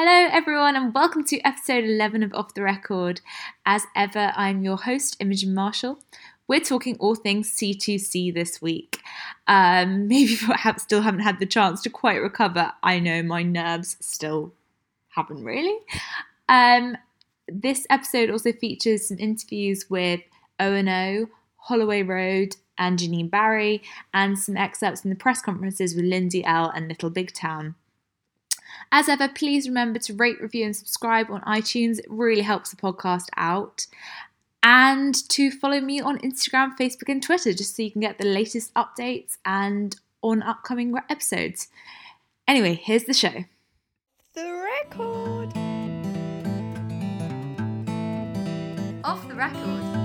[0.00, 3.20] Hello, everyone, and welcome to episode 11 of Off the Record.
[3.66, 5.98] As ever, I'm your host, Imogen Marshall.
[6.46, 9.00] We're talking all things C2C this week.
[9.48, 12.70] Um, maybe perhaps still haven't had the chance to quite recover.
[12.80, 14.52] I know my nerves still
[15.16, 15.76] haven't really.
[16.48, 16.96] Um,
[17.48, 20.20] this episode also features some interviews with
[20.60, 21.26] O&O,
[21.56, 23.82] Holloway Road, and Janine Barry,
[24.14, 27.74] and some excerpts from the press conferences with Lindsay Ell and Little Big Town.
[28.92, 31.98] As ever, please remember to rate, review, and subscribe on iTunes.
[31.98, 33.86] It really helps the podcast out.
[34.62, 38.26] And to follow me on Instagram, Facebook, and Twitter just so you can get the
[38.26, 41.68] latest updates and on upcoming episodes.
[42.46, 43.44] Anyway, here's the show.
[44.34, 45.52] The record.
[49.04, 49.97] Off the record.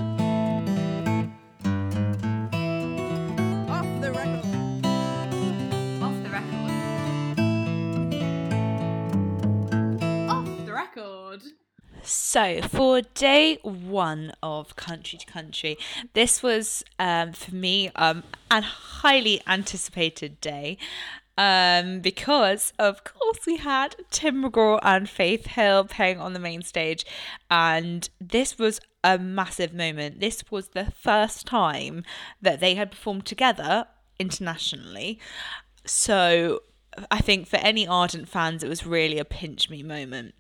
[12.14, 15.80] So, for day one of Country to Country,
[16.14, 20.78] this was um, for me um, an highly anticipated day
[21.40, 26.62] um, because, of course, we had Tim McGraw and Faith Hill playing on the main
[26.62, 27.04] stage,
[27.50, 30.20] and this was a massive moment.
[30.20, 32.04] This was the first time
[32.40, 33.88] that they had performed together
[34.20, 35.20] internationally.
[35.84, 36.62] So,
[37.10, 40.36] I think for any ardent fans, it was really a pinch me moment.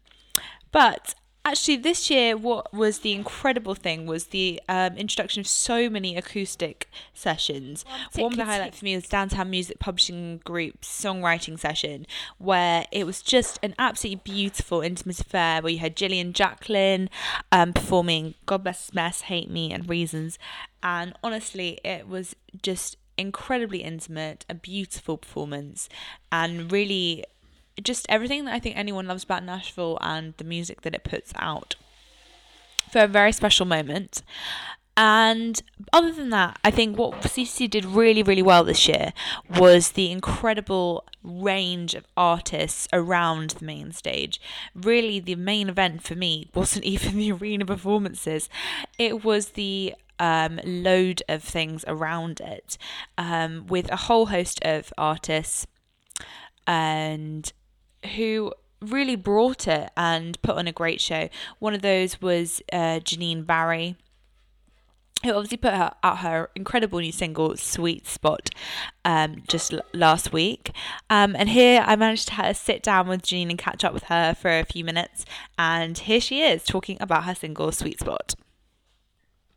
[0.71, 5.89] But actually, this year, what was the incredible thing was the um, introduction of so
[5.89, 7.83] many acoustic sessions.
[8.15, 12.05] One of the highlights for me was Downtown Music Publishing Group's songwriting session,
[12.37, 17.09] where it was just an absolutely beautiful, intimate affair where you had Jillian Jacqueline
[17.51, 20.39] um, performing God Bless This Mess, Hate Me, and Reasons.
[20.81, 25.89] And honestly, it was just incredibly intimate, a beautiful performance,
[26.31, 27.25] and really
[27.81, 31.33] just everything that I think anyone loves about Nashville and the music that it puts
[31.35, 31.75] out
[32.91, 34.21] for a very special moment.
[34.95, 39.11] And other than that, I think what CC did really, really well this year
[39.57, 44.39] was the incredible range of artists around the main stage.
[44.75, 48.49] Really, the main event for me wasn't even the arena performances,
[48.99, 52.77] it was the um, load of things around it
[53.17, 55.65] um, with a whole host of artists
[56.67, 57.51] and
[58.15, 61.29] who really brought it and put on a great show.
[61.59, 63.95] One of those was uh, Janine Barry,
[65.23, 68.49] who obviously put her, out her incredible new single "Sweet Spot"
[69.05, 70.71] um, just l- last week.
[71.09, 74.33] Um, and here I managed to sit down with Janine and catch up with her
[74.33, 75.25] for a few minutes,
[75.57, 78.35] and here she is talking about her single "Sweet Spot."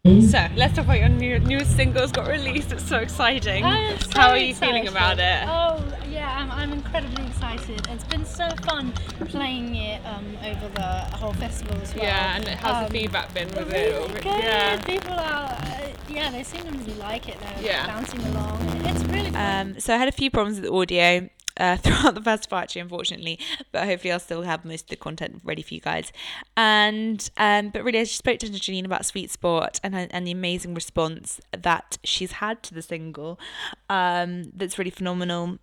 [0.07, 2.71] So let's talk about your new newest singles got released.
[2.73, 3.65] It's so exciting.
[3.65, 4.73] I'm so How are you excited.
[4.75, 5.43] feeling about it?
[5.49, 7.85] Oh yeah, I'm, I'm incredibly excited.
[7.91, 8.93] It's been so fun
[9.27, 12.05] playing it um, over the whole festival as well.
[12.05, 13.81] Yeah, and how's Um, the feedback been with Really
[14.15, 14.23] it?
[14.23, 14.27] good.
[14.45, 14.81] Yeah.
[14.83, 17.39] People are, uh, yeah, they seem to really like it.
[17.41, 17.87] They're Yeah.
[17.89, 18.63] bouncing along.
[18.85, 19.67] It's really fun.
[19.75, 22.83] Um, so I had a few problems with the audio uh, throughout the festival, actually,
[22.83, 23.39] unfortunately,
[23.73, 26.13] but hopefully I'll still have most of the content ready for you guys.
[26.57, 30.33] And um, but really, I just spoke to Janine about Sweet Spot and and the
[30.33, 33.39] amazing response that she's had to the single.
[33.89, 35.59] Um, that's really phenomenal.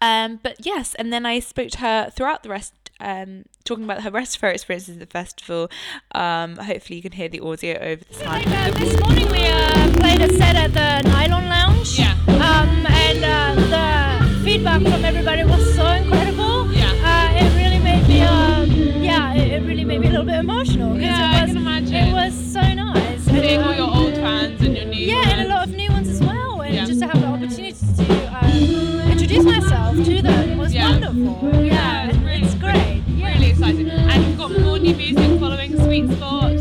[0.00, 2.74] Um, but yes, and then I spoke to her throughout the rest.
[2.98, 5.70] Um, talking about her rest of her experiences at the festival.
[6.12, 8.46] Um, hopefully you can hear the audio over the sound.
[8.46, 11.98] Like, uh, this morning we uh, played a set at the Nylon Lounge.
[11.98, 12.16] Yeah.
[12.26, 14.05] Um, and uh, the
[14.46, 16.70] feedback from everybody was so incredible.
[16.72, 16.92] Yeah.
[17.02, 18.70] Uh, it really made me, um,
[19.02, 20.96] yeah, it, it really made me a little bit emotional.
[20.96, 21.94] Yeah, it I was, can imagine.
[21.94, 23.22] It was so nice.
[23.24, 25.32] Seeing all your old fans and your new yeah, ones.
[25.32, 26.60] and a lot of new ones as well.
[26.62, 26.84] And Yeah.
[26.86, 30.90] just to have the opportunity to um, introduce myself to them was Yeah.
[30.90, 31.64] wonderful.
[31.64, 33.02] Yeah, it's really- it's great.
[33.08, 33.32] Yeah.
[33.34, 33.90] Really exciting.
[33.90, 36.52] And you've got more new music following Sweet Spot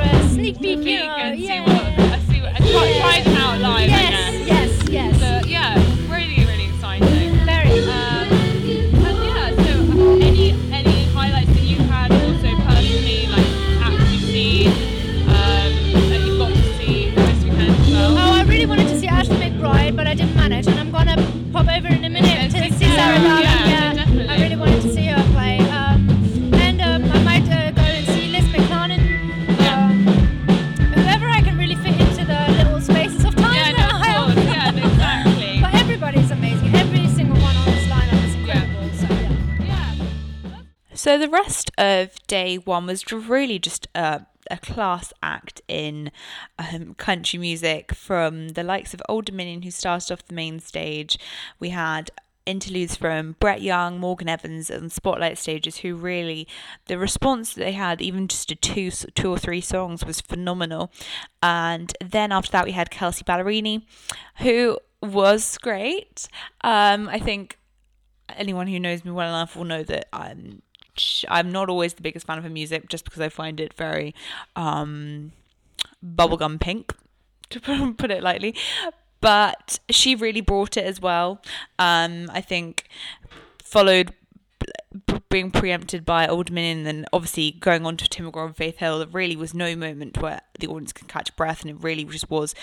[0.00, 0.78] of a sneak peek.
[0.82, 1.54] peek and yeah.
[1.54, 4.10] see what I see what and try, try it out live, I guess.
[4.10, 4.27] yes,
[41.08, 44.18] So the rest of day one was really just uh,
[44.50, 46.10] a class act in
[46.58, 51.18] um, country music from the likes of Old Dominion, who started off the main stage.
[51.58, 52.10] We had
[52.44, 56.46] interludes from Brett Young, Morgan Evans, and Spotlight stages, who really
[56.88, 60.92] the response that they had, even just to two, two or three songs, was phenomenal.
[61.42, 63.80] And then after that, we had Kelsea Ballerini,
[64.40, 66.28] who was great.
[66.60, 67.58] Um, I think
[68.36, 70.60] anyone who knows me well enough will know that I'm
[71.28, 74.14] I'm not always the biggest fan of her music, just because I find it very
[74.56, 75.32] um,
[76.04, 76.94] bubblegum pink,
[77.50, 78.54] to put it lightly
[79.20, 81.42] but she really brought it as well.
[81.78, 82.88] Um, I think
[83.62, 84.12] followed
[85.28, 88.98] being preempted by Old and then obviously going on to Tim McGraw and Faith Hill,
[88.98, 92.30] there really was no moment where the audience could catch breath, and it really just
[92.30, 92.54] was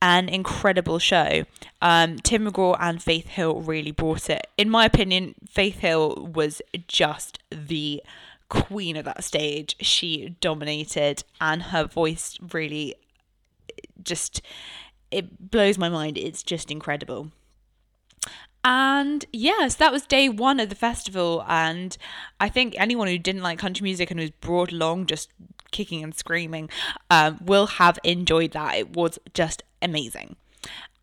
[0.00, 1.44] an incredible show.
[1.82, 4.46] Um, Tim McGraw and Faith Hill really brought it.
[4.56, 8.02] In my opinion, Faith Hill was just the
[8.48, 9.76] queen of that stage.
[9.80, 12.94] She dominated, and her voice really
[14.02, 14.40] just
[15.10, 16.18] it blows my mind.
[16.18, 17.30] It's just incredible.
[18.64, 21.44] And yes, that was day one of the festival.
[21.48, 21.96] And
[22.40, 25.30] I think anyone who didn't like country music and was brought along just
[25.70, 26.68] kicking and screaming
[27.10, 28.76] um, will have enjoyed that.
[28.76, 30.36] It was just amazing.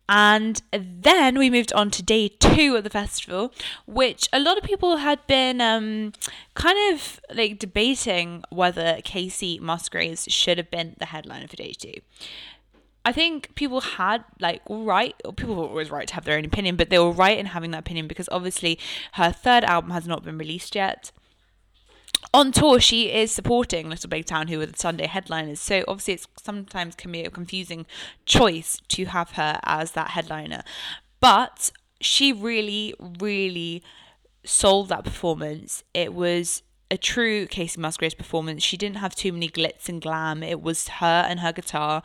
[0.08, 3.52] And then we moved on to day two of the festival,
[3.86, 6.12] which a lot of people had been um,
[6.54, 11.94] kind of like debating whether Kacey Musgraves should have been the headliner for day two.
[13.04, 16.76] I think people had like right people were always right to have their own opinion,
[16.76, 18.78] but they were right in having that opinion because obviously
[19.12, 21.12] her third album has not been released yet.
[22.34, 25.60] On tour, she is supporting Little Big Town, who are the Sunday headliners.
[25.60, 27.86] So obviously, it's sometimes can be a confusing
[28.24, 30.62] choice to have her as that headliner.
[31.20, 31.70] But
[32.00, 33.82] she really, really
[34.44, 35.82] sold that performance.
[35.94, 38.62] It was a true Kacey Musgraves performance.
[38.62, 40.42] She didn't have too many glitz and glam.
[40.42, 42.02] It was her and her guitar.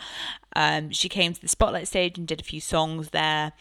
[0.55, 3.53] Um, she came to the spotlight stage and did a few songs there.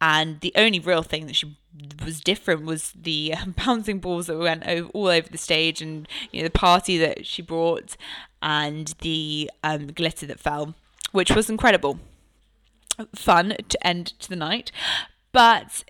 [0.00, 1.56] And the only real thing that she
[2.04, 6.48] was different was the bouncing balls that went all over the stage, and you know
[6.48, 7.96] the party that she brought,
[8.42, 10.74] and the um, glitter that fell,
[11.12, 11.98] which was incredible,
[13.14, 14.72] fun to end to the night.
[15.32, 15.84] But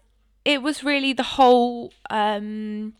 [0.44, 2.94] it was really the whole um,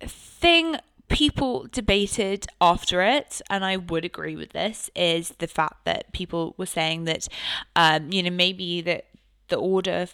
[0.00, 0.76] thing
[1.08, 6.54] people debated after it, and I would agree with this, is the fact that people
[6.58, 7.28] were saying that,
[7.74, 9.06] um, you know, maybe that
[9.48, 10.08] the order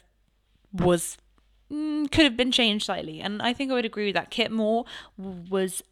[0.73, 1.19] was
[1.73, 4.31] mm, could have been changed slightly, and I think I would agree with that.
[4.31, 4.85] Kip Moore
[5.17, 5.83] was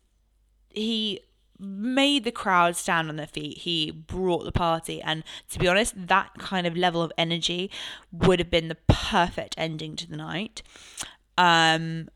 [0.70, 1.20] he
[1.58, 3.58] made the crowd stand on their feet.
[3.58, 7.70] He brought the party, and to be honest, that kind of level of energy
[8.10, 10.62] would have been the perfect ending to the night.
[11.38, 12.08] Um,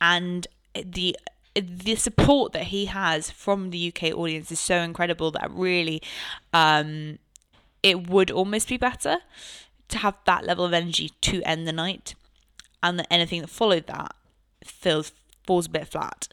[0.00, 1.16] and the
[1.54, 6.00] the support that he has from the UK audience is so incredible that really
[6.52, 7.18] um,
[7.82, 9.18] it would almost be better
[9.88, 12.14] to have that level of energy to end the night
[12.82, 14.14] and that anything that followed that
[14.64, 15.12] feels
[15.46, 16.28] falls a bit flat.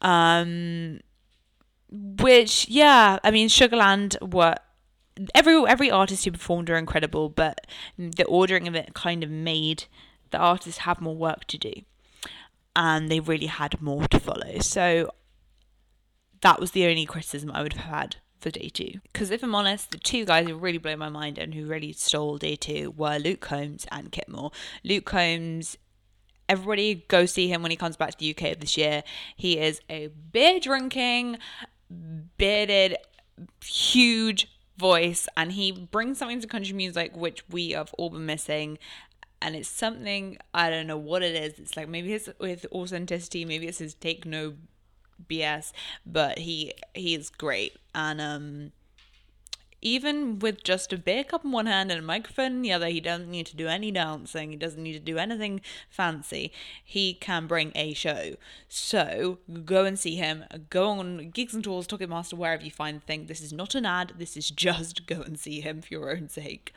[0.00, 1.00] Um,
[1.90, 4.56] which yeah, I mean Sugarland were
[5.34, 7.66] every every artist who performed were incredible, but
[7.98, 9.84] the ordering of it kind of made
[10.30, 11.72] the artists have more work to do
[12.76, 14.58] and they really had more to follow.
[14.60, 15.12] So
[16.42, 19.00] that was the only criticism I would have had for day two.
[19.12, 21.92] Because if I'm honest, the two guys who really blew my mind and who really
[21.92, 24.52] stole day two were Luke Combs and Kip Moore.
[24.84, 25.78] Luke Combs
[26.46, 29.02] everybody go see him when he comes back to the UK this year.
[29.34, 31.38] He is a beer drinking,
[32.36, 32.98] bearded,
[33.64, 38.78] huge voice, and he brings something to country music which we have all been missing
[39.40, 41.58] and it's something I don't know what it is.
[41.58, 44.54] It's like maybe it's with authenticity, maybe it's his take no
[45.28, 45.72] BS,
[46.06, 48.72] but he he is great and um
[49.84, 52.88] even with just a beer cup in one hand and a microphone in the other,
[52.88, 54.50] he doesn't need to do any dancing.
[54.50, 56.50] He doesn't need to do anything fancy.
[56.82, 58.36] He can bring a show.
[58.66, 60.44] So go and see him.
[60.70, 63.26] Go on Gigs and Tours, Ticketmaster, wherever you find the thing.
[63.26, 64.14] This is not an ad.
[64.16, 66.72] This is just go and see him for your own sake.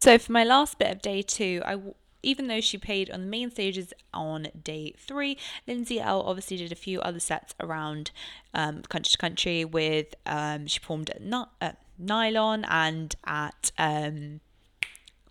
[0.00, 1.78] So for my last bit of day two, I
[2.24, 6.72] even though she played on the main stages on day three, Lindsay Ell obviously did
[6.72, 8.10] a few other sets around
[8.52, 11.22] um, country to country with um, she performed at,
[11.60, 14.40] at Nylon and at um,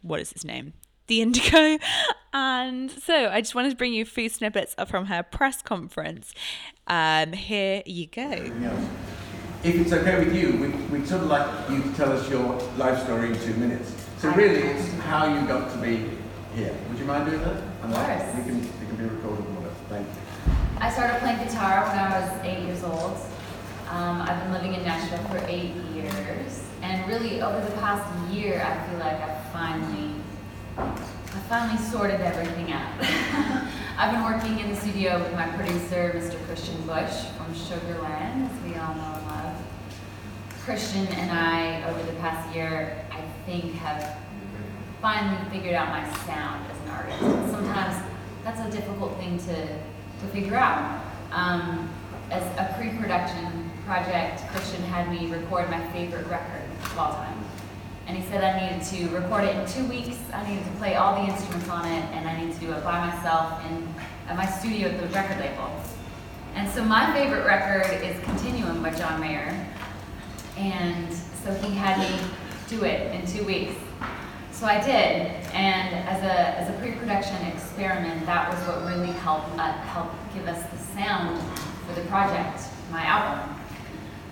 [0.01, 0.73] what is his name?
[1.07, 1.77] The Indigo.
[2.35, 6.33] And so I just wanted to bring you a few snippets from her press conference.
[6.87, 8.31] Um, here you go.
[9.63, 12.59] If it's okay with you, we, we'd sort of like you to tell us your
[12.77, 13.93] life story in two minutes.
[14.17, 16.09] So really, it's how you got to be
[16.55, 16.75] here.
[16.89, 17.57] Would you mind doing that?
[17.83, 18.35] Of course.
[18.35, 19.75] We can, it can be recorded and whatever.
[19.89, 20.53] Thank you.
[20.79, 23.17] I started playing guitar when I was eight years old.
[23.89, 28.65] Um, I've been living in Nashville for eight years, and really over the past year,
[28.65, 30.15] I feel like I've finally,
[30.77, 32.91] I finally sorted everything out.
[33.97, 36.43] I've been working in the studio with my producer, Mr.
[36.47, 39.61] Christian Bush from Sugarland, as we all know and love.
[40.65, 44.22] Christian and I, over the past year, I think have
[45.03, 47.51] finally figured out my sound as an artist.
[47.51, 48.01] Sometimes
[48.41, 51.03] that's a difficult thing to, to figure out.
[51.33, 51.89] Um,
[52.31, 57.37] as a pre-production project, Christian had me record my favorite record of all time.
[58.07, 60.95] And he said I needed to record it in two weeks, I needed to play
[60.95, 63.93] all the instruments on it, and I needed to do it by myself in,
[64.29, 65.69] at my studio at the record label.
[66.55, 69.67] And so my favorite record is Continuum by John Mayer.
[70.55, 72.25] And so he had me
[72.69, 73.75] do it in two weeks.
[74.53, 79.49] So I did, and as a, as a pre-production experiment, that was what really helped
[79.57, 81.41] uh, helped give us the sound
[81.85, 83.53] for the project, my album.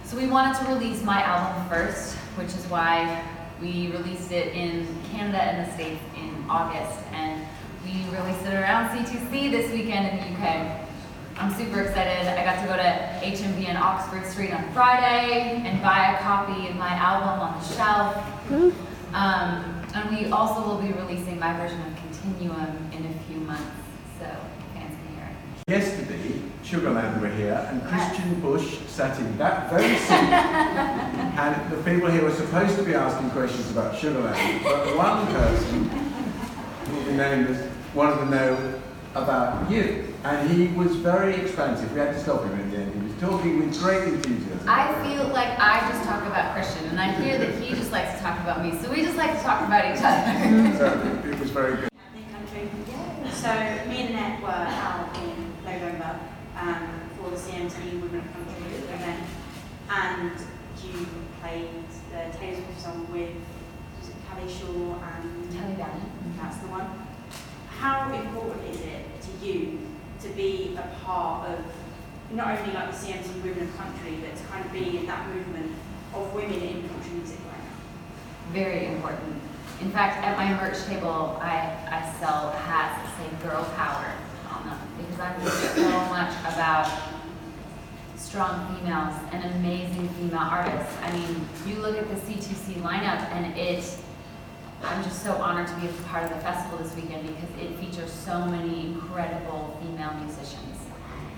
[0.06, 3.26] So we wanted to release my album first, which is why
[3.60, 7.46] we released it in Canada and the States in August, and
[7.84, 10.88] we released it around C2C this weekend in the UK.
[11.38, 12.28] I'm super excited.
[12.28, 16.68] I got to go to HMV in Oxford Street on Friday and buy a copy
[16.68, 18.74] of my album on the shelf.
[19.14, 23.64] Um, and we also will be releasing my version of Continuum in a few months,
[24.20, 24.26] so
[24.74, 25.70] fans can hear it.
[25.70, 30.12] Yesterday, Sugarland were here, and Christian Bush sat in that very seat.
[30.12, 35.90] and the people here were supposed to be asking questions about Sugarland, but one person,
[35.90, 38.82] who will be named as, wanted to know
[39.16, 40.08] about you.
[40.24, 41.92] And he was very expansive.
[41.94, 42.94] We had to stop him in the end.
[42.94, 44.51] He was talking with great enthusiasm.
[44.68, 48.14] I feel like I just talk about Christian, and I hear that he just likes
[48.16, 50.78] to talk about me, so we just like to talk about each other.
[50.78, 51.90] so it was very good.
[52.32, 52.70] Country.
[53.32, 53.50] So
[53.90, 56.20] me and Annette were out in November
[56.58, 59.24] um, for the CMT Women of Country event,
[59.90, 60.32] and
[60.84, 61.08] you
[61.42, 61.70] played
[62.12, 63.30] the Taylor Swift song with
[64.00, 66.08] was it Callie Shaw and Kelly Bennett.
[66.40, 66.88] that's the one.
[67.70, 69.80] How important is it to you
[70.22, 71.60] to be a part of
[72.34, 75.28] not only like the CMT Women of Country, but to kind of be in that
[75.28, 75.72] movement
[76.14, 78.54] of women in country music right now?
[78.54, 79.42] Very important.
[79.82, 84.14] In fact, at my merch table, I, I sell hats that say girl power
[84.52, 86.90] on them because I feel so much about
[88.16, 90.96] strong females and amazing female artists.
[91.02, 93.98] I mean, you look at the C2C lineup and it,
[94.84, 97.76] I'm just so honored to be a part of the festival this weekend because it
[97.80, 100.81] features so many incredible female musicians.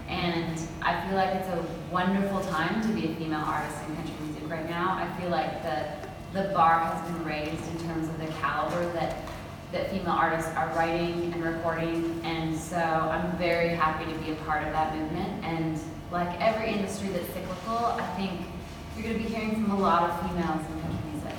[0.07, 4.15] And I feel like it's a wonderful time to be a female artist in country
[4.25, 4.93] music right now.
[4.93, 5.85] I feel like the
[6.33, 9.17] the bar has been raised in terms of the caliber that
[9.71, 14.35] that female artists are writing and recording, and so I'm very happy to be a
[14.35, 15.43] part of that movement.
[15.43, 15.79] And
[16.11, 18.41] like every industry that's cyclical, I think
[18.95, 21.35] you're going to be hearing from a lot of females in country music.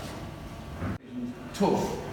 [1.54, 2.04] Tour.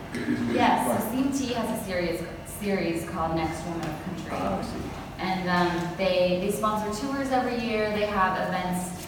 [0.53, 4.31] Yes, so CMT has a series series called Next Woman of Country.
[4.34, 5.00] Ah.
[5.22, 7.92] And um, they, they sponsor tours every year.
[7.92, 9.06] They have events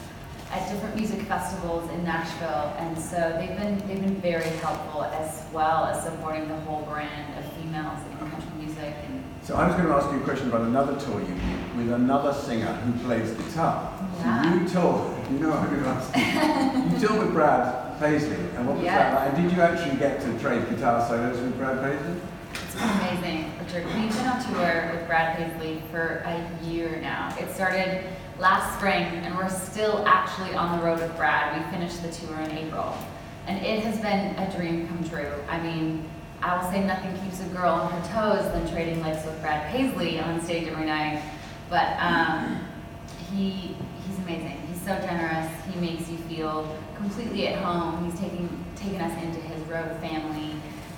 [0.51, 5.43] at different music festivals in Nashville, and so they've been they've been very helpful as
[5.51, 8.93] well as supporting the whole brand of females in country music.
[9.07, 11.75] And So I was going to ask you a question about another tour you did
[11.77, 13.91] with another singer who plays guitar.
[14.19, 14.43] Yeah.
[14.43, 16.91] So you toured, you know what I'm going to ask you.
[16.99, 18.95] you toured with Brad Paisley, and what was Yes.
[18.95, 19.33] that like?
[19.39, 22.21] And did you actually get to trade guitar solos with Brad Paisley?
[22.75, 23.85] Amazing, Richard.
[23.85, 27.35] We've been on tour with Brad Paisley for a year now.
[27.39, 28.03] It started
[28.39, 31.55] last spring, and we're still actually on the road with Brad.
[31.55, 32.97] We finished the tour in April,
[33.45, 35.31] and it has been a dream come true.
[35.49, 36.09] I mean,
[36.41, 39.71] I will say nothing keeps a girl on her toes than trading licks with Brad
[39.71, 41.21] Paisley on stage every night.
[41.69, 42.59] But um,
[43.31, 43.75] he
[44.07, 44.59] he's amazing.
[44.67, 45.49] He's so generous.
[45.71, 48.03] He makes you feel completely at home.
[48.03, 50.55] He's taking taken us into his road family,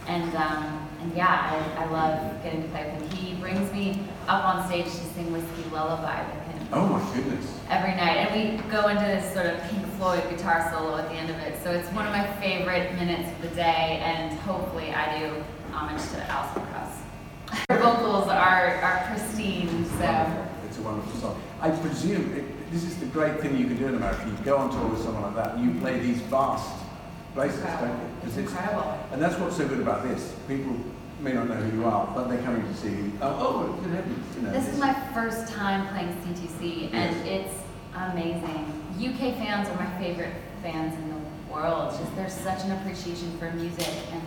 [0.07, 3.17] and um, yeah, I, I love getting to play with him.
[3.17, 7.59] He brings me up on stage to sing Whiskey Lullaby with him Oh my goodness.
[7.69, 11.15] every night, and we go into this sort of Pink Floyd guitar solo at the
[11.15, 11.61] end of it.
[11.63, 16.01] So it's one of my favorite minutes of the day, and hopefully I do homage
[16.11, 17.01] to Alison Krauss.
[17.69, 20.47] Her vocals are are pristine, so.
[20.65, 21.41] It's a wonderful song.
[21.61, 24.25] I presume it, this is the great thing you can do in America.
[24.25, 26.73] You go on tour with someone like that, and you play these vast
[27.35, 27.95] places, don't you?
[28.23, 28.97] 'Cause It's incredible.
[29.11, 30.33] And that's what's so good about this.
[30.47, 30.75] People
[31.19, 33.11] may not know who you are, but they're coming to see you.
[33.21, 34.51] Oh, oh good heavens, you know.
[34.51, 37.53] This is my first time playing C2C, and it's
[37.95, 38.65] amazing.
[38.99, 41.91] UK fans are my favorite fans in the world.
[41.99, 44.21] Just there's such an appreciation for music and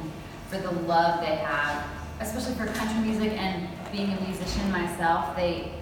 [0.48, 1.82] for the love they have,
[2.20, 5.34] especially for country music and being a musician myself.
[5.36, 5.72] They,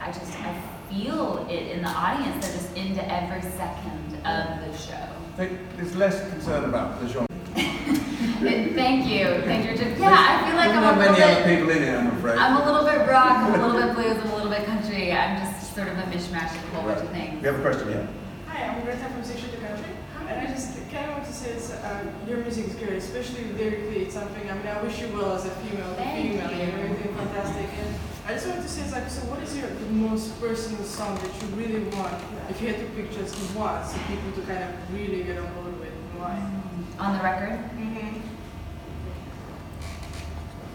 [0.00, 0.54] I just I
[0.90, 2.44] feel it in the audience.
[2.46, 5.08] They're just into every second of the show.
[5.36, 7.26] Think There's less concern about the genre.
[7.54, 9.98] Thank you, thank you, Richard.
[9.98, 11.96] Yeah, I feel like There's I'm not a little many other bit, people in here,
[11.96, 12.38] I'm afraid.
[12.38, 15.12] I'm a little bit rock, I'm a little bit blues, I'm a little bit country.
[15.12, 17.40] I'm just sort of a mishmash of a whole bunch of things.
[17.40, 18.08] We have a question here.
[18.48, 19.90] Hi, I'm Greta from Section to Country.
[20.28, 23.44] And I just kind of want to say is, uh, your music is good, especially
[23.58, 24.02] lyrically.
[24.04, 26.58] It's something, I mean, I wish you well as a female, Thank female, you.
[26.58, 27.66] you're everything fantastic.
[27.80, 27.94] And
[28.26, 31.14] I just wanted to say, it's like, so what is your the most personal song
[31.16, 32.14] that you really want,
[32.48, 35.52] if you had to pick just one, so people to kind of really get on
[35.54, 36.50] board with, and why?
[36.98, 38.20] On the record, Mm-hmm.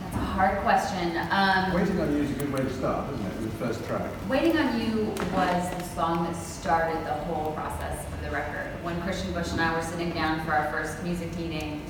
[0.03, 1.18] that's a hard question.
[1.32, 3.84] Um, Waiting on You is a good way to start, isn't it, with the first
[3.86, 4.12] track?
[4.29, 8.68] Waiting on You was the song that started the whole process of the record.
[8.84, 11.82] When Christian Bush and I were sitting down for our first music meeting,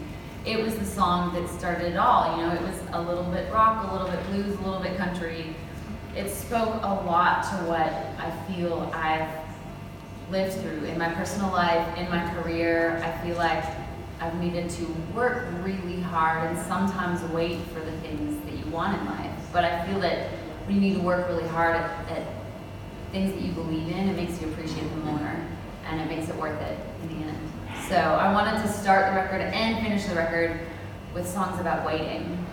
[0.52, 2.36] it was the song that started it all.
[2.36, 4.98] You know, it was a little bit rock, a little bit blues, a little bit
[4.98, 5.56] country.
[6.16, 9.30] It spoke a lot to what I feel I've
[10.32, 13.00] lived through in my personal life, in my career.
[13.04, 13.64] I feel like
[14.20, 19.00] I've needed to work really hard and sometimes wait for the things that you want
[19.00, 19.32] in life.
[19.54, 20.30] But I feel that
[20.66, 22.24] when you need to work really hard at, at
[23.12, 25.36] things that you believe in, it makes you appreciate them more
[25.86, 27.49] and it makes it worth it in the end.
[27.90, 30.60] So I wanted to start the record and finish the record
[31.16, 32.46] with songs about waiting.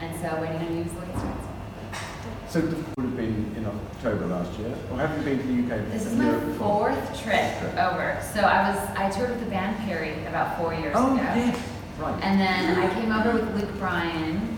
[0.00, 1.46] And so Waiting on You is the way it starts.
[2.48, 5.74] So the would have been in October last year, or have you been to the
[5.76, 5.86] UK?
[5.90, 6.92] This is my Europe before?
[6.94, 8.18] fourth trip over.
[8.32, 11.22] So I was I toured with the band Perry about four years Oh, ago.
[11.22, 11.58] yes,
[11.98, 12.22] right.
[12.22, 14.56] And then I came over with Luke Bryan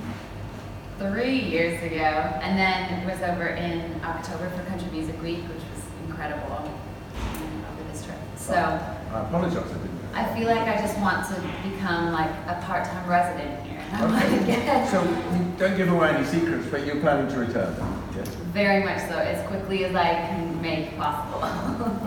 [1.01, 1.97] three years ago,
[2.43, 7.93] and then it was over in October for Country Music Week, which was incredible over
[7.93, 8.19] this trip.
[8.37, 9.96] So I apologise, I didn't.
[10.17, 13.85] I feel like I just want to become like a part-time resident here.
[13.93, 17.29] And I want to get So you don't give away any secrets, but you're planning
[17.29, 17.77] to return?
[18.17, 18.29] Yes.
[18.57, 21.43] very much so as quickly as I can make possible.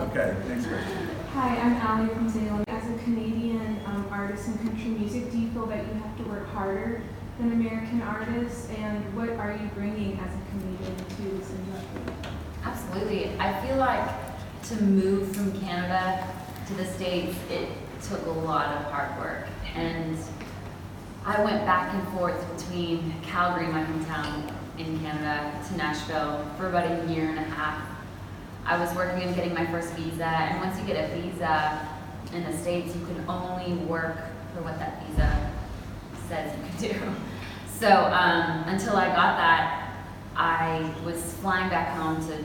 [0.10, 1.08] Okay, next question.
[1.34, 2.64] Hi, I'm Allie from Salem.
[2.66, 6.24] As a Canadian um, artist in country music, do you feel that you have to
[6.24, 7.02] work harder
[7.38, 8.68] than American artists?
[8.70, 12.34] And what are you bringing as a Canadian to this industry?
[12.64, 13.38] Absolutely.
[13.38, 14.10] I feel like
[14.64, 16.26] to move from Canada
[16.70, 17.68] to the States, it
[18.08, 19.48] took a lot of hard work.
[19.74, 20.16] And
[21.24, 26.86] I went back and forth between Calgary, my hometown in Canada, to Nashville for about
[26.86, 27.84] a year and a half.
[28.64, 31.88] I was working on getting my first visa, and once you get a visa
[32.32, 34.16] in the States, you can only work
[34.54, 35.50] for what that visa
[36.28, 37.16] says you can do.
[37.80, 39.94] So um, until I got that,
[40.36, 42.44] I was flying back home to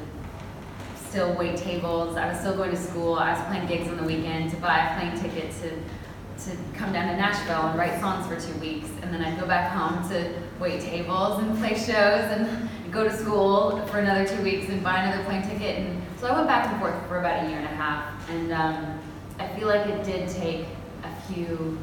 [1.15, 2.17] still wait tables.
[2.17, 3.13] I was still going to school.
[3.13, 5.69] I was playing gigs on the weekend to buy a plane ticket to
[6.43, 9.47] to come down to Nashville and write songs for two weeks, and then I'd go
[9.47, 14.43] back home to wait tables and play shows and go to school for another two
[14.43, 15.79] weeks and buy another plane ticket.
[15.79, 18.51] And so I went back and forth for about a year and a half, and
[18.51, 18.99] um,
[19.39, 20.65] I feel like it did take
[21.05, 21.79] a few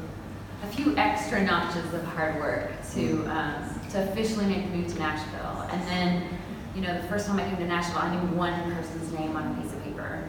[0.61, 4.99] a few extra notches of hard work to um, to officially make the move to
[4.99, 5.67] Nashville.
[5.71, 6.29] And then,
[6.75, 9.51] you know, the first time I came to Nashville, I knew one person's name on
[9.51, 10.27] a piece of paper.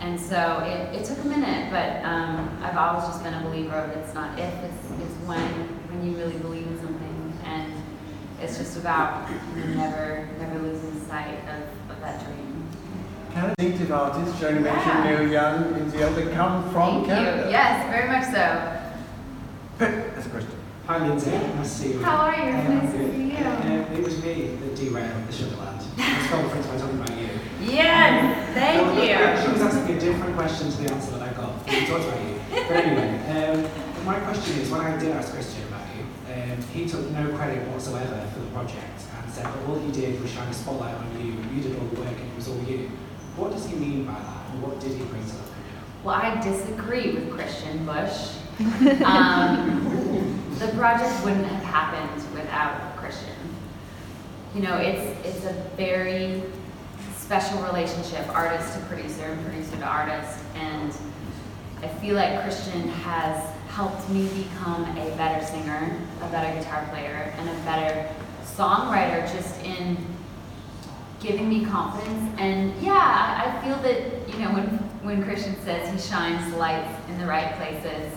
[0.00, 3.76] And so it, it took a minute, but um, I've always just been a believer
[3.76, 5.40] of it's not if, it's, it's when,
[5.88, 7.32] when you really believe in something.
[7.44, 7.72] And
[8.42, 12.68] it's just about you know, never, never losing sight of, of that dream.
[13.32, 15.04] Canada native artists, Joni mentioned Yeah.
[15.20, 17.44] Neil Young, Lindsay they come from Thank Canada.
[17.44, 17.50] you.
[17.50, 18.72] Yes, very much so.
[19.78, 20.50] That's a question.
[20.86, 21.98] Hi Lindsay, nice to see you.
[21.98, 22.44] How are you?
[22.44, 23.44] Yeah, Nice to see you.
[23.44, 25.82] Uh, it was me that derailed the Sugarland.
[25.98, 27.28] I was conference by talking about you.
[27.60, 29.42] Yes, thank you.
[29.42, 31.66] She was asking a different question to the answer that I got.
[31.66, 32.38] We talked about you.
[32.50, 36.86] But anyway, um, my question is, when I did ask Christian about you, um, he
[36.86, 40.46] took no credit whatsoever for the project and said that all he did was shine
[40.48, 42.90] a spotlight on you, you did all the work and it was all you.
[43.34, 45.42] What does he mean by that and what did he bring to the?
[46.04, 48.34] Well, I disagree with Christian Bush.
[49.04, 50.05] Um,
[50.58, 53.34] the project wouldn't have happened without Christian.
[54.54, 56.42] You know, it's it's a very
[57.16, 60.94] special relationship, artist to producer and producer to artist, and
[61.82, 67.34] I feel like Christian has helped me become a better singer, a better guitar player,
[67.36, 68.08] and a better
[68.44, 69.98] songwriter just in
[71.20, 72.34] giving me confidence.
[72.38, 74.66] And yeah, I feel that, you know, when,
[75.02, 78.12] when Christian says he shines lights in the right places,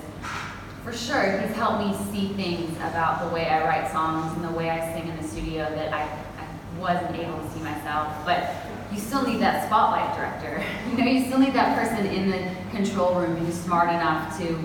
[0.89, 4.57] for sure, he's helped me see things about the way I write songs and the
[4.57, 8.11] way I sing in the studio that I, I wasn't able to see myself.
[8.25, 8.55] But
[8.91, 10.63] you still need that spotlight director.
[10.89, 14.59] You know, you still need that person in the control room who's smart enough to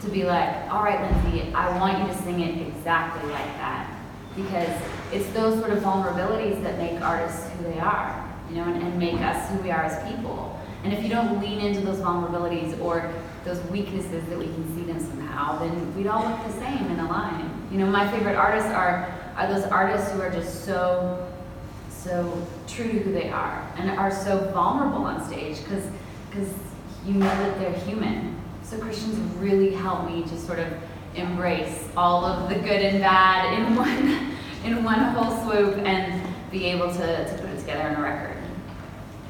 [0.00, 3.92] to be like, all right, Lindsay, I want you to sing it exactly like that.
[4.36, 4.70] Because
[5.12, 8.24] it's those sort of vulnerabilities that make artists who they are.
[8.48, 10.58] you know, and, and make us who we are as people.
[10.84, 13.12] And if you don't lean into those vulnerabilities or
[13.44, 16.98] those weaknesses that we can see them somehow, then we'd all look the same in
[17.00, 17.50] a line.
[17.70, 21.30] You know, my favorite artists are are those artists who are just so
[21.88, 25.84] so true to who they are and are so vulnerable on stage because
[26.30, 26.52] because
[27.04, 28.36] you know that they're human.
[28.62, 30.72] So Christians really help me to sort of
[31.14, 36.66] embrace all of the good and bad in one in one whole swoop and be
[36.66, 38.36] able to, to put it together in a record.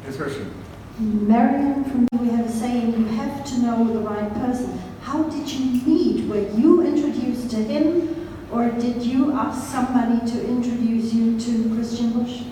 [0.05, 0.55] Yes, Christian.
[1.01, 4.77] Marion, from We Have a Saying, you have to know the right person.
[5.03, 6.29] How did you meet?
[6.29, 12.11] Were you introduced to him, or did you ask somebody to introduce you to Christian
[12.11, 12.43] Bush?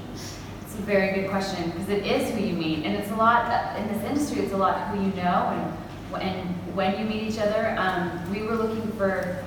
[0.63, 3.77] It's a very good question because it is who you meet, and it's a lot
[3.79, 4.43] in this industry.
[4.43, 7.75] It's a lot who you know and and when you meet each other.
[7.77, 9.45] Um, we were looking for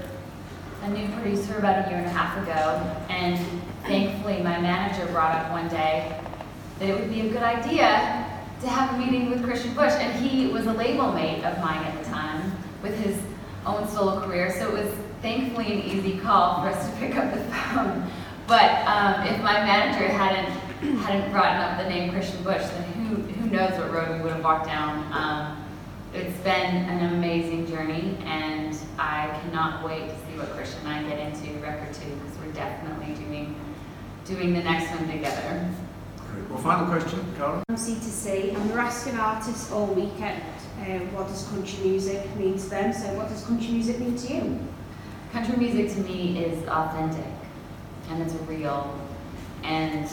[0.84, 3.40] a new producer about a year and a half ago, and
[3.84, 6.20] thankfully my manager brought up one day
[6.80, 8.29] that it would be a good idea
[8.62, 11.84] to have a meeting with Christian Bush, and he was a label mate of mine
[11.84, 12.52] at the time
[12.84, 13.18] with his
[13.66, 17.34] own solo career, so it was thankfully an easy call for us to pick up
[17.34, 18.10] the phone.
[18.48, 20.52] But um, if my manager hadn't
[21.02, 24.34] hadn't brought up the name Christian Bush, then who who knows what road we would
[24.34, 25.06] have walked down.
[25.14, 25.66] Um,
[26.14, 31.10] it's been an amazing journey, and I cannot wait to see what Christian and I
[31.10, 33.56] get into record two because we're definitely doing
[34.26, 35.70] doing the next one together.
[36.34, 36.50] Great.
[36.50, 37.64] Well, final question, Carla.
[37.68, 40.44] From C2C, and we're asking artists all weekend
[40.82, 42.94] um, what does country music mean to them.
[42.94, 44.60] So, what does country music mean to you?
[45.32, 47.26] Country music to me is authentic
[48.10, 49.00] and it's real.
[49.64, 50.10] And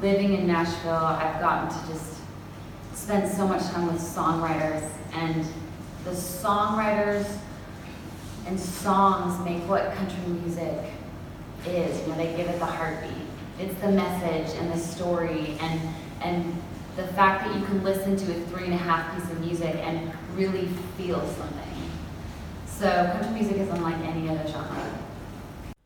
[0.00, 2.16] living in Nashville, I've gotten to just
[2.94, 5.46] spend so much time with songwriters, and
[6.04, 7.38] the songwriters
[8.46, 10.78] and songs make what country music
[11.66, 12.06] is.
[12.08, 13.21] when they give it the heartbeat.
[13.58, 15.80] It's the message and the story and
[16.20, 16.62] and
[16.96, 19.74] the fact that you can listen to a three and a half piece of music
[19.76, 21.90] and really feel something.
[22.66, 24.98] So country music is unlike any other genre.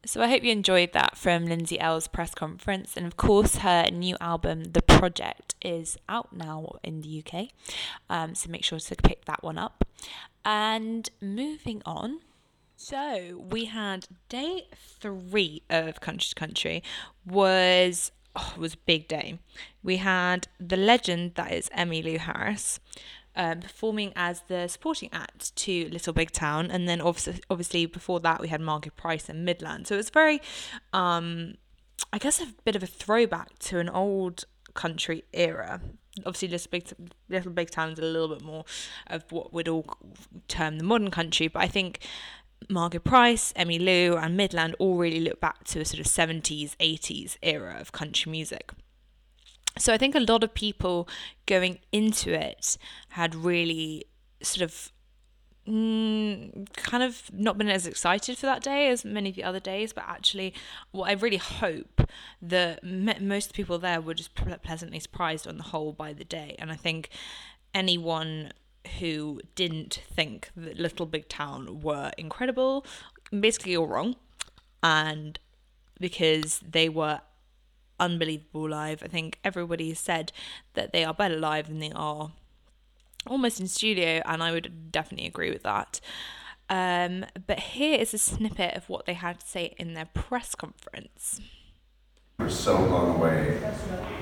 [0.05, 2.97] So I hope you enjoyed that from Lindsay Ell's press conference.
[2.97, 7.49] And of course, her new album, The Project, is out now in the UK.
[8.09, 9.85] Um, so make sure to pick that one up.
[10.45, 12.21] And moving on.
[12.77, 16.83] So we had day three of Country to Country
[17.25, 19.39] was oh, was a big day.
[19.83, 22.79] We had the legend that is Emmylou Harris
[23.35, 28.21] um, performing as the supporting act to Little Big Town, and then obviously, obviously before
[28.21, 29.87] that we had Margaret Price and Midland.
[29.87, 30.41] So it was very,
[30.93, 31.55] um,
[32.13, 35.81] I guess, a bit of a throwback to an old country era.
[36.25, 36.93] Obviously, Little Big,
[37.29, 38.65] Little Big Town is a little bit more
[39.07, 39.99] of what we'd all
[40.49, 42.01] term the modern country, but I think
[42.69, 47.37] Margaret Price, Emmylou, and Midland all really look back to a sort of 70s, 80s
[47.43, 48.73] era of country music.
[49.79, 51.09] So I think a lot of people
[51.45, 52.79] going into it
[53.11, 54.07] had really
[54.43, 54.93] sort of
[55.69, 59.61] mm, kind of not been as excited for that day as many of the other
[59.61, 60.55] days, but actually,
[60.93, 62.09] what I really hope
[62.41, 66.57] that most people there were just pleasantly surprised on the whole by the day.
[66.59, 67.11] And I think
[67.75, 68.53] anyone
[68.87, 72.85] who didn't think that Little Big Town were incredible,
[73.39, 74.17] basically all wrong.
[74.83, 75.39] And
[75.99, 77.21] because they were
[77.99, 79.03] unbelievable live.
[79.03, 80.33] I think everybody said
[80.75, 82.33] that they are better live than they are
[83.27, 86.01] almost in studio, and I would definitely agree with that.
[86.69, 90.55] Um, but here is a snippet of what they had to say in their press
[90.55, 91.41] conference.
[92.39, 93.59] We're so blown away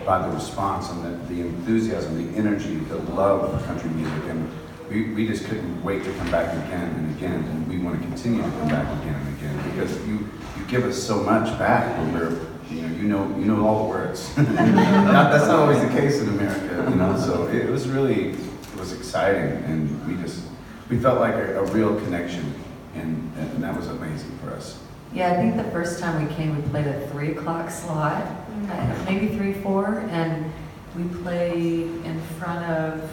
[0.07, 4.51] by the response and the, the enthusiasm, the energy, the love of country music, and
[4.89, 8.07] we, we just couldn't wait to come back again and again, and we want to
[8.07, 11.99] continue to come back again and again because you you give us so much back
[11.99, 14.35] when we're you know, you know, you know all the words.
[14.39, 17.19] not, that's not always the case in America, you know.
[17.19, 20.45] So it, was really, it was exciting, and we just,
[20.89, 22.55] we felt like a, a real connection,
[22.95, 24.79] and, and that was amazing for us.
[25.15, 28.27] Yeah, I think the first time we came, we played a three o'clock slot,
[28.69, 30.53] uh, maybe three, four, and
[30.97, 33.11] we played in front of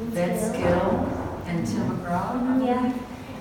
[0.00, 2.66] Vince Gill and Tim McGraw.
[2.66, 2.98] Yeah.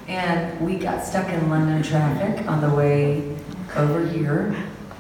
[0.08, 3.36] And we got stuck in London traffic on the way
[3.76, 4.54] over here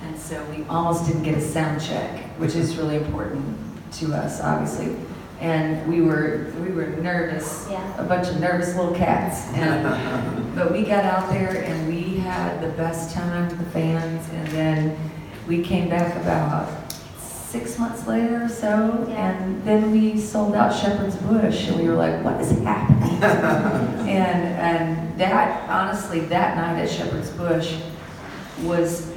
[0.03, 3.57] and so we almost didn't get a sound check, which is really important
[3.93, 4.95] to us, obviously.
[5.43, 8.01] And we were we were nervous, yeah.
[8.01, 9.47] a bunch of nervous little cats.
[9.53, 14.27] And but we got out there and we had the best time with the fans.
[14.31, 15.11] And then
[15.47, 16.69] we came back about
[17.53, 19.29] six months later or so, yeah.
[19.29, 23.21] and then we sold out Shepherd's Bush, and we were like, "What is happening?"
[24.09, 27.77] and and that honestly, that night at Shepherd's Bush
[28.63, 29.11] was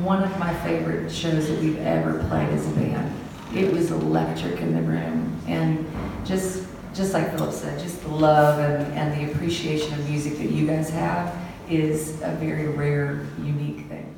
[0.00, 3.14] one of my favorite shows that we've ever played as a band.
[3.54, 5.90] It was electric in the room, and
[6.24, 10.50] just just like Philip said, just the love and, and the appreciation of music that
[10.50, 11.34] you guys have
[11.68, 14.14] is a very rare, unique thing.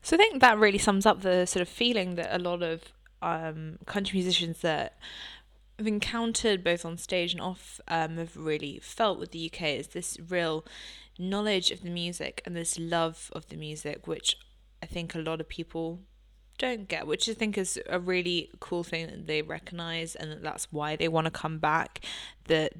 [0.00, 2.82] So I think that really sums up the sort of feeling that a lot of
[3.20, 4.96] um, country musicians that
[5.78, 9.88] I've encountered both on stage and off um, have really felt with the UK is
[9.88, 10.64] this real
[11.18, 14.36] knowledge of the music and this love of the music, which
[14.82, 16.00] I think a lot of people
[16.58, 20.42] don't get, which I think is a really cool thing that they recognize and that
[20.42, 22.04] that's why they want to come back.
[22.46, 22.74] That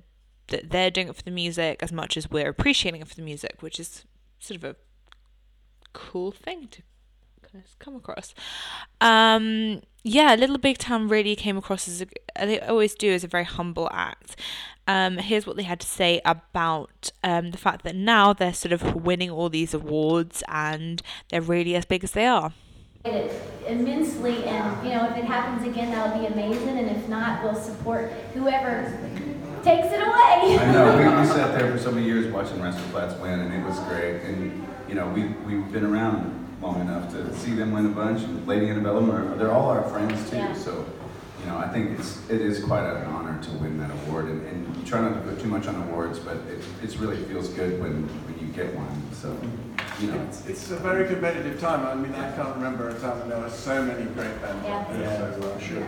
[0.49, 3.23] that they're doing it for the music as much as we're appreciating it for the
[3.23, 4.05] music, which is
[4.38, 4.77] sort of a
[5.93, 6.83] cool thing to
[7.79, 8.35] come across.
[9.01, 13.29] Um, yeah, Little Big Town really came across as a, they always do as a
[13.29, 14.37] very humble act.
[14.87, 18.73] Um, here's what they had to say about um, the fact that now they're sort
[18.73, 22.53] of winning all these awards and they're really as big as they are
[23.04, 27.54] immensely and you know if it happens again that'll be amazing and if not we'll
[27.54, 28.98] support whoever
[29.62, 33.14] takes it away I know we, we sat there for so many years watching Flatts
[33.20, 37.34] win and it was great and you know we, we've been around long enough to
[37.37, 40.52] see them win a bunch and Lady Antebellum are, they're all our friends too yeah.
[40.54, 40.84] so
[41.40, 44.44] you know I think it's it is quite an honor to win that award and,
[44.46, 47.48] and you try not to put too much on awards but it, it really feels
[47.50, 49.37] good when, when you get one so
[50.00, 51.87] you know, it's, it's a very competitive time.
[51.87, 54.64] I mean, I can't remember a time when there were so many great bands.
[54.64, 54.98] Yeah.
[54.98, 55.40] yeah.
[55.40, 55.87] So, uh, sure.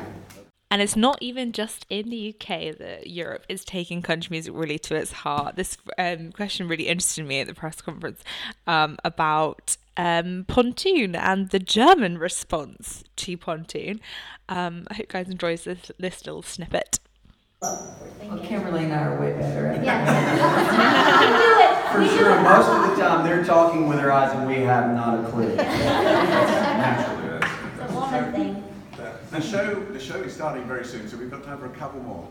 [0.73, 4.79] And it's not even just in the UK that Europe is taking country music really
[4.79, 5.57] to its heart.
[5.57, 8.23] This um, question really interested me at the press conference
[8.69, 14.01] um, about um, Pontoon and the German response to Pontoon.
[14.49, 17.01] Um, I hope you guys enjoy this, this little snippet.
[17.63, 20.07] Well, Kimberly and I are way better at that.
[20.07, 21.77] Yeah.
[21.99, 24.95] We For sure, most of the time they're talking with their eyes and we have
[24.95, 25.55] not a clue.
[25.57, 28.65] Naturally, It's a woman thing.
[29.31, 32.01] The show, the show is starting very soon, so we've got time for a couple
[32.01, 32.27] more.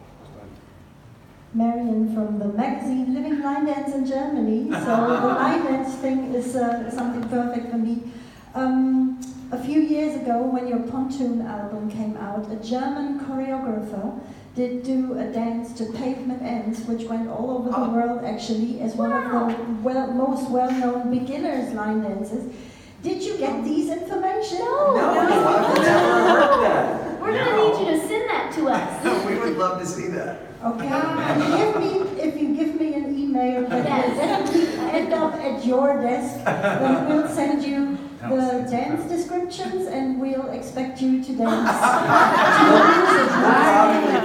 [1.54, 4.72] Marion from the magazine Living Line Dance in Germany.
[4.72, 4.78] So
[5.22, 8.02] the line dance thing is uh, something perfect for me.
[8.56, 9.20] Um,
[9.52, 14.20] a few years ago, when your Pontoon album came out, a German choreographer
[14.56, 17.90] did do a dance to Pavement Ends, which went all over the oh.
[17.90, 22.54] world actually as one of the well, most well-known beginners line dances.
[23.02, 24.60] Did you get these information?
[24.60, 25.48] No, no, no.
[25.48, 27.22] I've never heard that.
[27.22, 29.26] We're gonna need you to send that to us.
[29.26, 30.42] we would love to see that.
[30.62, 30.90] Okay.
[31.58, 34.10] give me if you give me an email that yes.
[34.10, 40.20] will definitely end up at your desk, then we'll send you the dance descriptions and
[40.20, 41.70] we'll expect you to dance.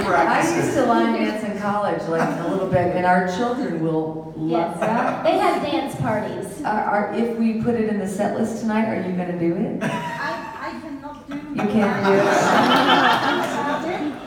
[0.06, 4.32] I used to line dance in college, like a little bit, and our children will
[4.36, 4.80] love yes.
[4.80, 5.22] that.
[5.24, 6.62] They have dance parties.
[6.64, 9.38] Are, are, if we put it in the set list tonight, are you going to
[9.38, 9.82] do it?
[9.82, 9.88] I,
[10.60, 12.24] I cannot do You can't do it?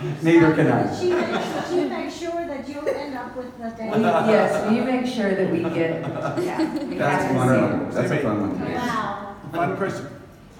[0.23, 0.95] Neither can I.
[0.95, 3.97] She makes, she makes sure that you'll end up with the dance.
[4.29, 6.01] yes, you make sure that we get.
[6.43, 7.91] Yeah, we That's wonderful.
[7.91, 8.73] That's a fun one.
[8.73, 9.16] Wow.
[9.51, 10.07] Final question.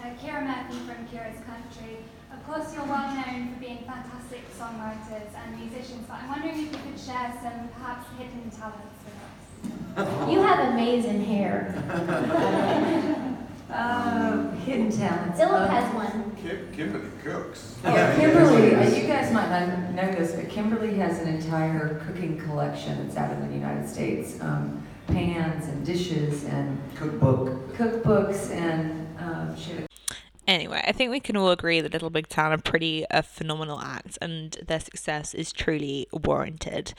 [0.02, 1.98] Uh, Kira Murphy from Kira's Country.
[2.32, 6.62] Of course, you're well known for being fantastic songwriters and musicians, but I'm wondering if
[6.62, 9.14] you could share some perhaps hidden talents with
[10.06, 10.30] us.
[10.32, 11.74] You have amazing hair.
[13.72, 15.40] uh, hidden talents.
[15.40, 16.36] Philip um, has one.
[16.42, 17.76] Kim- Kimberly cooks.
[17.84, 22.40] Yeah, Kimberly, uh, you guys might not know this, but Kimberly has an entire cooking
[22.40, 24.40] collection that's out in the United States.
[24.40, 29.56] Um, pans and dishes and cookbook cookbooks and um,
[30.48, 33.82] Anyway, I think we can all agree that Little Big Town are pretty a phenomenal
[33.82, 36.94] act, and their success is truly warranted.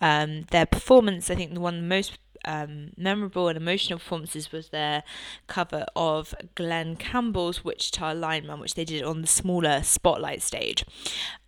[0.00, 5.02] Um, their performance, I think, the one most um, memorable and emotional performances was their
[5.48, 10.84] cover of Glen Campbell's Wichita Lineman, which they did on the smaller spotlight stage,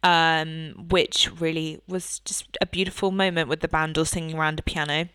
[0.02, 4.62] um, which really was just a beautiful moment with the band all singing around a
[4.62, 5.08] piano.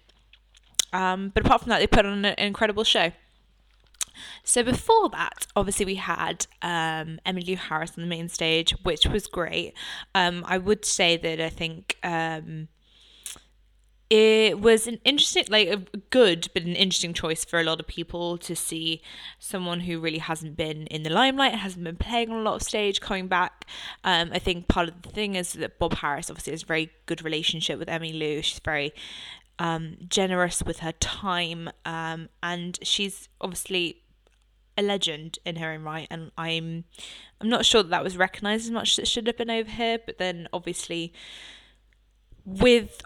[0.94, 3.12] Um, but apart from that, they put on an incredible show.
[4.44, 9.28] So before that, obviously we had um, Emmylou Harris on the main stage, which was
[9.28, 9.74] great.
[10.14, 12.68] Um, I would say that I think um,
[14.10, 15.78] it was an interesting, like a
[16.10, 19.02] good but an interesting choice for a lot of people to see
[19.38, 22.64] someone who really hasn't been in the limelight, hasn't been playing on a lot of
[22.64, 23.66] stage, coming back.
[24.04, 26.90] Um, I think part of the thing is that Bob Harris obviously has a very
[27.06, 28.44] good relationship with Emmylou.
[28.44, 28.94] She's very
[29.60, 34.02] um, generous with her time, um, and she's obviously
[34.78, 36.08] a legend in her own right.
[36.10, 36.86] And I'm,
[37.42, 39.70] I'm not sure that that was recognised as much as it should have been over
[39.70, 40.00] here.
[40.04, 41.14] But then, obviously,
[42.46, 43.02] with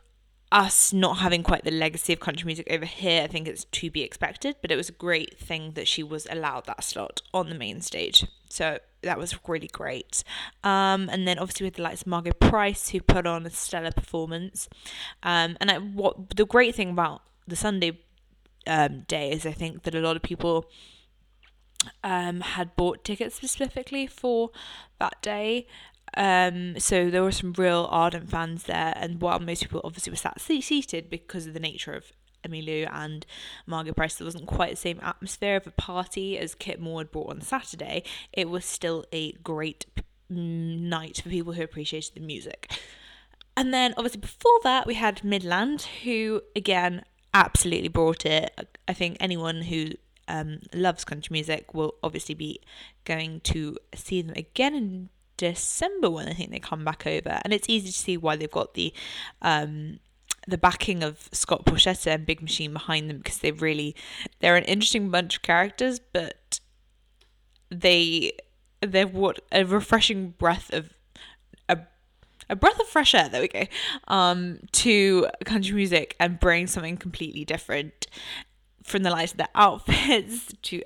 [0.54, 3.90] us not having quite the legacy of country music over here, I think it's to
[3.90, 7.50] be expected, but it was a great thing that she was allowed that slot on
[7.50, 8.26] the main stage.
[8.50, 10.24] So that was really great.
[10.64, 13.92] Um, and then obviously with the likes of Margo Price, who put on a stellar
[13.92, 14.70] performance.
[15.24, 18.00] Um, and I, what the great thing about the Sunday
[18.68, 20.70] um, day is I think that a lot of people
[22.04, 24.52] um, had bought tickets specifically for
[25.00, 25.68] that day.
[26.16, 30.18] Um, so there were some real ardent fans there, and while most people obviously were
[30.18, 32.12] sat seated because of the nature of
[32.44, 33.26] Emmylou and
[33.66, 37.12] Margo Price, there wasn't quite the same atmosphere of a party as Kip Moore had
[37.12, 38.04] brought on Saturday.
[38.32, 39.86] It was still a great
[40.30, 42.72] night for people who appreciated the music.
[43.56, 48.78] And then obviously before that we had Midland, who again absolutely brought it.
[48.88, 49.92] I think anyone who
[50.28, 52.62] um, loves country music will obviously be
[53.06, 55.10] going to see them again in
[55.52, 58.50] December when I think they come back over, and it's easy to see why they've
[58.50, 58.94] got the
[59.42, 60.00] um,
[60.48, 63.96] the backing of Scott Borchetta and Big Machine behind them because they really
[64.40, 66.60] they're an interesting bunch of characters, but
[67.70, 68.32] they
[68.82, 70.94] they're what a refreshing breath of
[71.68, 71.80] a
[72.50, 73.30] a breath of fresh air.
[73.30, 73.66] There we go.
[74.08, 78.08] Um, to country music and bring something completely different
[78.84, 80.84] from the likes of their outfits to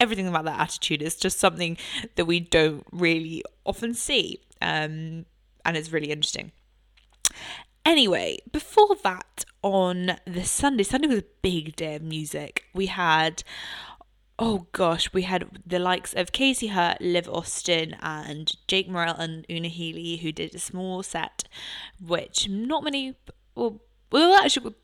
[0.00, 1.76] everything about that attitude is just something
[2.16, 4.40] that we don't really often see.
[4.62, 5.26] Um,
[5.64, 6.52] and it's really interesting.
[7.84, 12.64] Anyway, before that, on the Sunday, Sunday was a big day of music.
[12.74, 13.42] We had,
[14.38, 19.46] oh gosh, we had the likes of Casey Hurt, Liv Austin, and Jake Morrell and
[19.50, 21.44] Una Healy, who did a small set,
[22.04, 23.16] which not many,
[23.54, 24.74] well, well actually,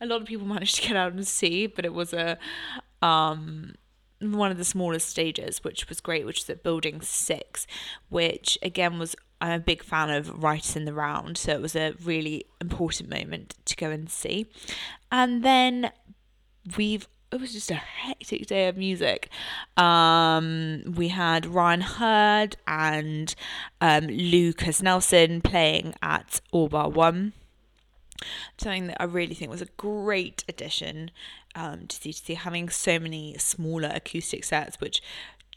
[0.00, 2.38] a lot of people managed to get out and see, but it was a,
[3.00, 3.74] um,
[4.30, 7.66] one of the smallest stages, which was great, which was at Building Six,
[8.08, 11.74] which again was I'm a big fan of Writers in the Round, so it was
[11.74, 14.46] a really important moment to go and see.
[15.10, 15.90] And then
[16.76, 19.30] we've it was just a hectic day of music.
[19.76, 23.34] Um, we had Ryan Hurd and
[23.80, 27.32] um, Lukas Nelson playing at All Bar One.
[28.58, 31.10] Something that I really think was a great addition
[31.54, 35.02] um, to C2C, having so many smaller acoustic sets, which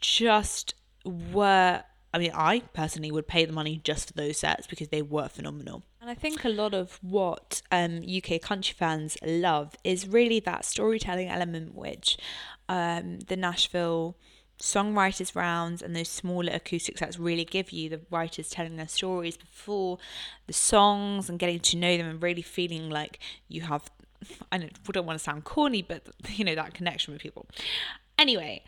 [0.00, 1.82] just were.
[2.14, 5.28] I mean, I personally would pay the money just for those sets because they were
[5.28, 5.82] phenomenal.
[6.00, 10.64] And I think a lot of what um, UK country fans love is really that
[10.64, 12.16] storytelling element, which
[12.70, 14.16] um, the Nashville
[14.60, 19.36] songwriters rounds and those smaller acoustic sets really give you the writers telling their stories
[19.36, 19.98] before
[20.46, 23.90] the songs and getting to know them and really feeling like you have
[24.52, 27.46] I don't want to sound corny, but you know, that connection with people.
[28.18, 28.62] Anyway,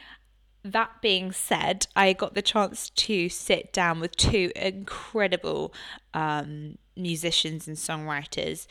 [0.64, 5.72] that being said, I got the chance to sit down with two incredible
[6.14, 8.66] um, musicians and songwriters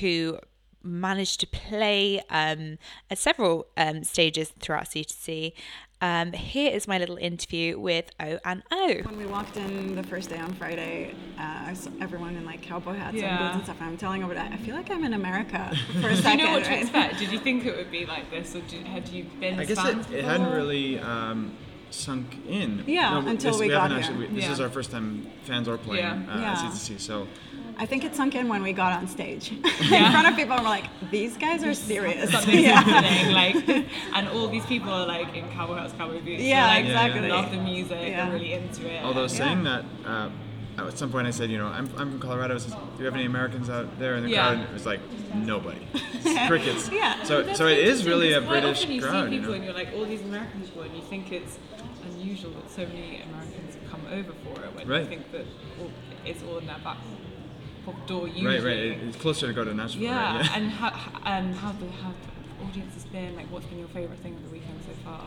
[0.00, 0.38] who
[0.82, 2.78] managed to play um,
[3.10, 5.52] at several um, stages throughout C2C
[6.00, 8.94] um, here is my little interview with O and O.
[9.02, 13.16] When we walked in the first day on Friday, uh, everyone in like cowboy hats
[13.16, 13.30] Yeah.
[13.30, 13.76] and boots and stuff.
[13.80, 16.38] I'm telling over that I feel like I'm in America for a Did second.
[16.40, 16.82] you know what to right?
[16.82, 17.18] expect?
[17.18, 19.84] Did you think it would be like this, or did, had you been I guess
[19.84, 21.56] it, it hadn't really um,
[21.90, 22.84] sunk in.
[22.86, 24.28] Yeah, No, until this, we haven't got actually, here.
[24.28, 24.52] we- This Yeah.
[24.52, 26.32] is our first time fans are playing Yeah.
[26.34, 26.52] uh, Yeah.
[26.52, 27.26] at C2C, so
[27.80, 30.64] I think it sunk in when we got on stage in front of people, and
[30.64, 32.80] we're like, "These guys are serious." Something's Yeah.
[32.80, 36.42] happening, like, and all these people are like in cowboy hats, cowboy boots.
[36.42, 37.28] Yeah, they're, like, exactly.
[37.28, 37.98] Love the music.
[38.02, 38.24] Yeah.
[38.24, 39.04] They're really into it.
[39.04, 40.28] although saying that, uh,
[40.78, 42.56] at some point I said, you know, I'm, I'm from Colorado.
[42.56, 44.42] I Do you have any Americans out there in the Yeah.
[44.48, 44.58] crowd?
[44.58, 45.00] And it was like
[45.34, 45.80] nobody,
[46.48, 46.88] crickets.
[46.90, 47.22] Yeah.
[47.24, 49.28] So That's so it is really a quite British often you crowd.
[49.28, 49.54] see You people know?
[49.56, 51.58] and you're like, all these American people, and you think it's
[52.12, 54.74] unusual that so many Americans have come over for it.
[54.74, 55.02] When Right.
[55.02, 55.46] you think that
[55.80, 55.90] all,
[56.24, 56.96] it's all in their back
[57.92, 58.46] back door usually.
[58.46, 58.76] Right, right.
[58.76, 60.02] It's closer to go to Nashville.
[60.02, 60.56] Yeah, right?
[60.56, 60.88] and how
[61.24, 63.36] um, how the how the audience has been.
[63.36, 65.22] Like, what's been your favorite thing of the weekend so far?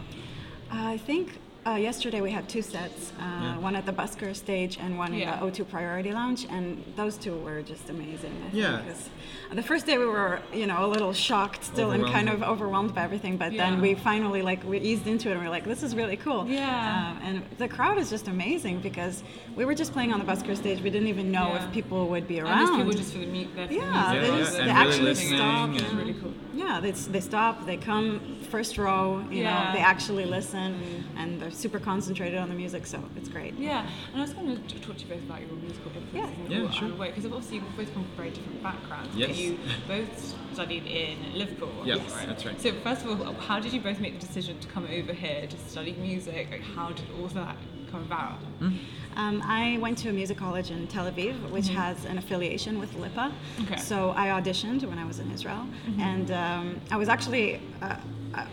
[0.72, 3.58] I think uh, yesterday we had two sets, uh, Yeah.
[3.60, 5.34] one at the Busker stage and one Yeah.
[5.36, 8.34] in the O2 Priority Lounge, and those two were just amazing.
[8.52, 8.78] I Yeah.
[8.78, 9.10] Think, 'cause
[9.54, 12.52] the first day we were, you know, a little shocked still and kind of Overwhelmed.
[12.62, 13.70] overwhelmed by everything, but Yeah.
[13.70, 16.18] then we finally like we eased into it and we are like, this is really
[16.18, 16.48] cool.
[16.48, 17.12] Yeah.
[17.12, 19.22] Um, and the crowd is just amazing because
[19.56, 20.82] we were just playing on the Busker stage.
[20.82, 21.64] We didn't even know Yeah.
[21.66, 22.58] if people would be around.
[22.66, 25.70] there's people just for the mu- there the Yeah, they, just, they really actually stop.
[25.70, 26.34] and- It's really cool.
[26.56, 28.20] Yeah, they, they stop, they come
[28.52, 29.50] first row, you Yeah.
[29.68, 30.70] know, they actually listen,
[31.18, 33.54] and they're super concentrated on the music, so it's great.
[33.58, 36.58] Yeah, and I was going to talk to you both about your musical influences Yeah.
[36.58, 36.94] in Yeah, a sure.
[36.96, 39.10] way, because obviously you've both come from very different backgrounds.
[39.12, 39.38] but Yes.
[39.40, 41.72] You both studied in Liverpool.
[41.86, 42.28] Yes, right?
[42.28, 42.60] that's right.
[42.62, 45.48] So first of all, how did you both make the decision to come over here
[45.48, 46.48] to study music?
[46.52, 47.56] Like, how did all that
[47.92, 48.40] come about?
[49.18, 51.76] Um, I went to a music college in Tel Aviv, which Mhm.
[51.76, 53.32] has an affiliation with LIPA.
[53.64, 53.78] Okay.
[53.78, 56.00] So I auditioned when I was in Israel, Mhm.
[56.00, 57.96] and um, I was actually uh,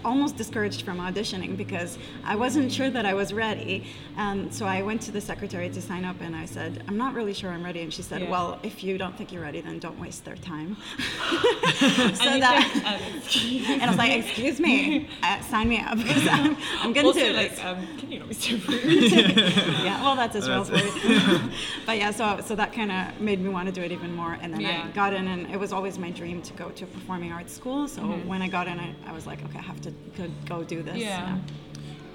[0.04, 3.84] almost discouraged from auditioning because I wasn't sure that I was ready.
[4.16, 7.14] And so I went to the secretary to sign up, and I said, "I'm not
[7.14, 8.30] really sure I'm ready." And she said, Yeah.
[8.30, 10.76] "Well, if you don't think you're ready, then don't waste their time."
[12.08, 15.78] And so you that, said, um, and I was like, "Excuse me, uh, sign me
[15.80, 19.12] up because I'm, I'm going also, to like, um, can you not be so rude?
[19.12, 21.50] yeah, well, that's Israel for That's- you.
[21.86, 24.36] but yeah, so so that kind of made me want to do it even more.
[24.42, 24.86] And then Yeah.
[24.86, 27.54] I got in, and it was always my dream to go to a performing arts
[27.54, 27.86] school.
[27.88, 28.26] So Mhm.
[28.26, 30.82] when I got in, I, I was like, okay, I have to go, go do
[30.82, 30.96] this.
[30.96, 31.38] Yeah.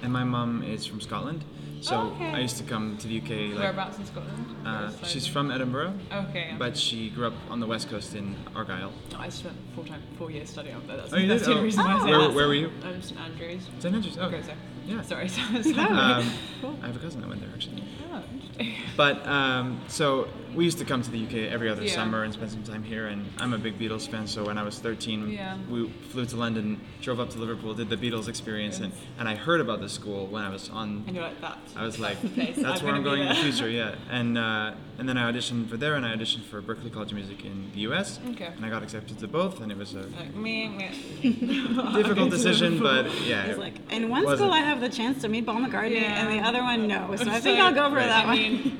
[0.02, 1.44] And my mom is from Scotland,
[1.80, 2.30] so Oh, okay.
[2.30, 3.30] I used to come to the UK.
[3.54, 4.44] Like, Whereabouts in Scotland?
[4.66, 5.94] Uh, she's from Edinburgh.
[6.12, 6.56] Okay, yeah.
[6.58, 8.92] But she grew up on the west coast in Argyll.
[9.16, 10.98] I spent full time, four years studying up there.
[10.98, 11.48] That's, Oh, you that's did?
[11.48, 11.64] the only Oh.
[11.64, 12.34] reason why I say Where- that.
[12.34, 12.70] where were you?
[12.84, 13.62] I'm St Andrews.
[13.78, 14.24] St Andrews, oh.
[14.26, 14.52] Okay, so.
[14.86, 15.00] Yeah.
[15.02, 15.28] Sorry.
[15.28, 15.40] so-
[15.80, 16.30] Um,
[16.60, 16.78] Cool.
[16.82, 17.82] I have a cousin that went there actually.
[18.12, 18.74] Oh, interesting.
[18.96, 21.94] But um, so we used to come to the UK every other Yeah.
[21.94, 23.06] summer and spend some time here.
[23.08, 25.56] And I'm a big Beatles fan, so when I was 13, Yeah.
[25.68, 29.34] we flew to London, drove up to Liverpool, did the Beatles experience, and, and I
[29.34, 31.04] heard about the school when I was on.
[31.06, 31.58] And you're like, that.
[31.76, 33.94] I was like, the that's where I'm be going in the future, yeah.
[34.10, 37.16] And uh, and then I auditioned for there, and I auditioned for Berklee College of
[37.16, 38.20] Music in the US.
[38.30, 38.46] Okay.
[38.56, 40.88] And I got accepted to both, and it was a Like, me, me.
[41.94, 43.46] difficult decision, but yeah.
[43.46, 46.28] It's like in one wasn't- school I have the chance to meet Paul McCartney, and
[46.32, 47.14] the other one no.
[47.16, 48.36] So I think So, I'll go for right, that I one.
[48.36, 48.78] mean,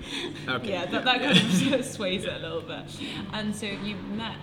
[0.49, 0.70] Okay.
[0.70, 1.53] Yeah, that, that kind of
[1.83, 2.85] sways it a little bit.
[3.33, 4.37] And so you met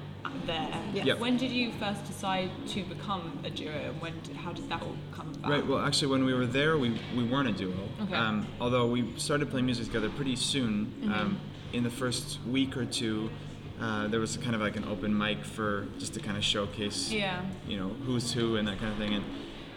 [0.45, 0.81] there.
[0.93, 1.05] Yes.
[1.05, 1.19] Yep.
[1.19, 4.13] When did you first decide to become a duo, and when?
[4.21, 5.51] Did, how did that all come about?
[5.51, 5.65] Right.
[5.65, 7.73] Well, actually, when we were there, we, we weren't a duo.
[8.03, 8.15] Okay.
[8.15, 10.93] Um, although we started playing music together pretty soon.
[11.03, 11.11] Mhm.
[11.11, 11.39] Um,
[11.73, 13.29] in the first week or two,
[13.79, 17.11] uh, there was kind of like an open mic for just to kind of showcase,
[17.11, 17.41] Yeah.
[17.65, 19.13] you know, who's who and that kind of thing.
[19.13, 19.23] And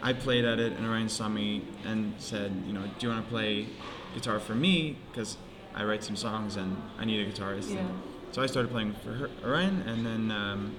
[0.03, 3.23] I played at it, and Orion saw me and said, you know, do you want
[3.25, 3.67] to play
[4.13, 4.97] guitar for me?
[5.09, 5.37] Because
[5.75, 7.73] I write some songs and I need a guitarist.
[7.73, 7.85] Yeah.
[8.31, 10.31] So I started playing for her, Orion, and then.
[10.31, 10.75] Um,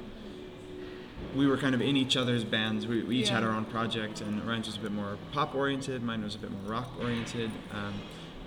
[1.34, 2.86] we were kind of in each other's bands.
[2.86, 6.02] We, we each had our own project, and Orion's was a bit more pop oriented,
[6.02, 7.50] mine was a bit more rock oriented.
[7.72, 7.94] Um,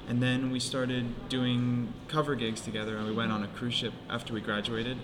[0.07, 3.93] and then we started doing cover gigs together, and we went on a cruise ship
[4.09, 4.97] after we graduated.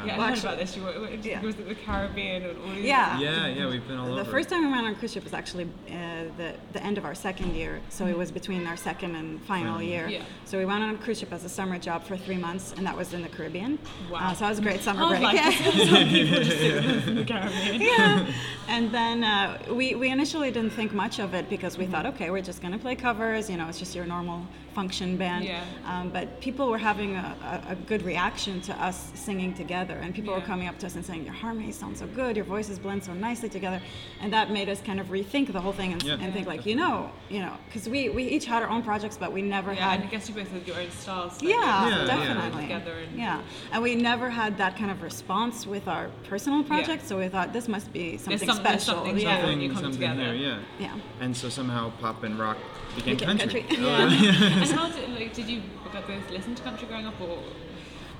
[0.00, 0.76] Um, Yeah, I heard about this.
[0.76, 1.40] You were, were- yeah.
[1.42, 2.84] was it the Caribbean and all these?
[2.84, 3.18] Yeah.
[3.18, 4.30] Yeah, yeah, we've been all the over.
[4.30, 7.04] first time we went on a cruise ship was actually uh, the the end of
[7.04, 10.08] our second year, so it was between our second and final Final year.
[10.08, 10.22] Yeah.
[10.44, 12.86] So we went on a cruise ship as a summer job for three months, and
[12.86, 13.78] that was in the Caribbean.
[14.10, 14.18] Wow.
[14.30, 15.22] Uh, so that was a great summer break.
[15.22, 15.50] like, yeah.
[15.90, 16.60] some people just
[17.08, 17.80] in the Caribbean.
[17.80, 18.32] yeah.
[18.68, 22.30] And then uh, we, we initially didn't think much of it because we thought, okay,
[22.30, 24.46] we're just going to play covers, you know, it's just your normal
[24.76, 25.44] function band.
[25.44, 25.64] Yeah.
[25.86, 30.14] Um, but people were having a, a, a good reaction to us singing together, and
[30.14, 32.78] people were coming up to us and saying, your harmonies sound so good, your voices
[32.78, 33.80] blend so nicely together.
[34.20, 36.16] And that made us kind of rethink the whole thing and, Yeah.
[36.20, 39.16] and think, like, you know, you know, because we, we each had our own projects,
[39.16, 41.38] but we never Yeah, had and I guess you both had your own styles.
[41.38, 41.56] so yeah,
[41.88, 42.04] Yeah, yeah.
[42.06, 42.62] definitely.
[42.62, 43.40] Together and yeah,
[43.72, 47.52] and we never had that kind of response with our personal projects, so we thought
[47.52, 48.94] this must be something some- special.
[48.96, 49.36] something yeah.
[49.36, 50.34] here when you something, come something together.
[50.34, 50.86] here, yeah.
[50.94, 50.98] Yeah.
[51.20, 52.56] And so somehow pop and rock
[52.96, 53.62] became, Became country.
[53.62, 53.78] country.
[53.86, 54.61] Oh, Yeah.
[54.70, 57.38] And how did like did you both listen to country growing up or?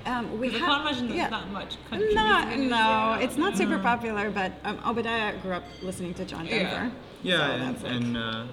[0.04, 1.30] Um, we 'Cause I ha- can't imagine there's yeah.
[1.30, 2.12] that much country.
[2.12, 3.24] No, music no, Australia.
[3.24, 6.90] it's not super popular, but um, Obadiah grew up listening to John Denver.
[7.22, 8.44] Yeah, so and that's like- and, uh,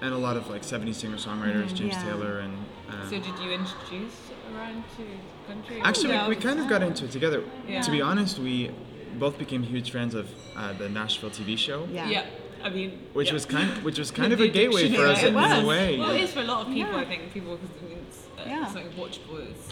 [0.00, 1.74] and a lot of like 70s singer songwriters, Mhm.
[1.74, 2.04] James Yeah.
[2.04, 2.54] Taylor, and
[2.88, 4.16] um, So did you introduce
[4.54, 5.04] Orion to
[5.52, 5.80] country?
[5.82, 6.26] actually Yeah.
[6.26, 7.44] we, we kind of got into it together.
[7.68, 7.82] Yeah.
[7.82, 8.70] To be honest, we
[9.18, 10.26] both became huge fans of
[10.56, 11.86] uh, the Nashville TV show.
[11.92, 12.08] Yeah.
[12.08, 12.26] Yeah.
[12.64, 13.34] I mean, Which yeah.
[13.34, 15.62] was kind, which was kind of a gateway for us yeah, in, it in was.
[15.62, 15.98] a way.
[15.98, 16.92] Well, it is for a lot of people.
[16.94, 16.98] Yeah.
[17.00, 18.66] I think people because I mean, it's uh, Yeah.
[18.66, 19.50] something watchable.
[19.50, 19.68] It's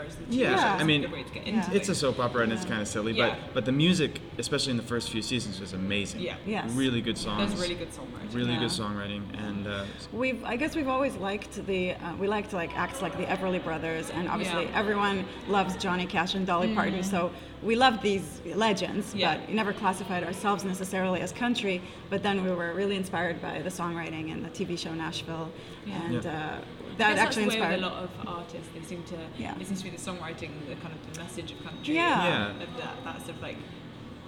[0.00, 1.54] country music, whereas the Yeah, TV I mean, a good way to get Yeah.
[1.64, 3.28] into it's a soap opera and it's kind of silly, Yeah.
[3.30, 6.20] but but the music, especially in the first few seasons, was amazing.
[6.20, 6.36] Yeah.
[6.46, 6.70] Yes.
[6.72, 7.50] Really good songs.
[7.50, 8.34] There's really good songwriting.
[8.34, 8.58] really Yeah.
[8.60, 12.76] good songwriting, and uh, We've, I guess we've always liked the, uh, we liked like
[12.76, 14.78] acts like the Everly Brothers, and obviously Yeah.
[14.78, 17.30] everyone loves Johnny Cash and Dolly Parton, so
[17.62, 19.36] we loved these legends, Yeah.
[19.36, 21.82] but we never classified ourselves necessarily as country.
[22.08, 25.50] But then we were really inspired by the songwriting and the TV show Nashville,
[25.86, 26.02] Yeah.
[26.04, 26.30] and Yeah.
[26.30, 27.78] uh, I that guess actually that's inspired.
[27.78, 28.68] a lot of artists.
[28.74, 29.16] They seem to.
[29.38, 29.54] Yeah.
[29.58, 31.94] It seems to be the songwriting, the kind of the message of country.
[31.94, 32.24] Yeah.
[32.24, 32.50] Yeah.
[32.50, 33.56] and That, that sort of like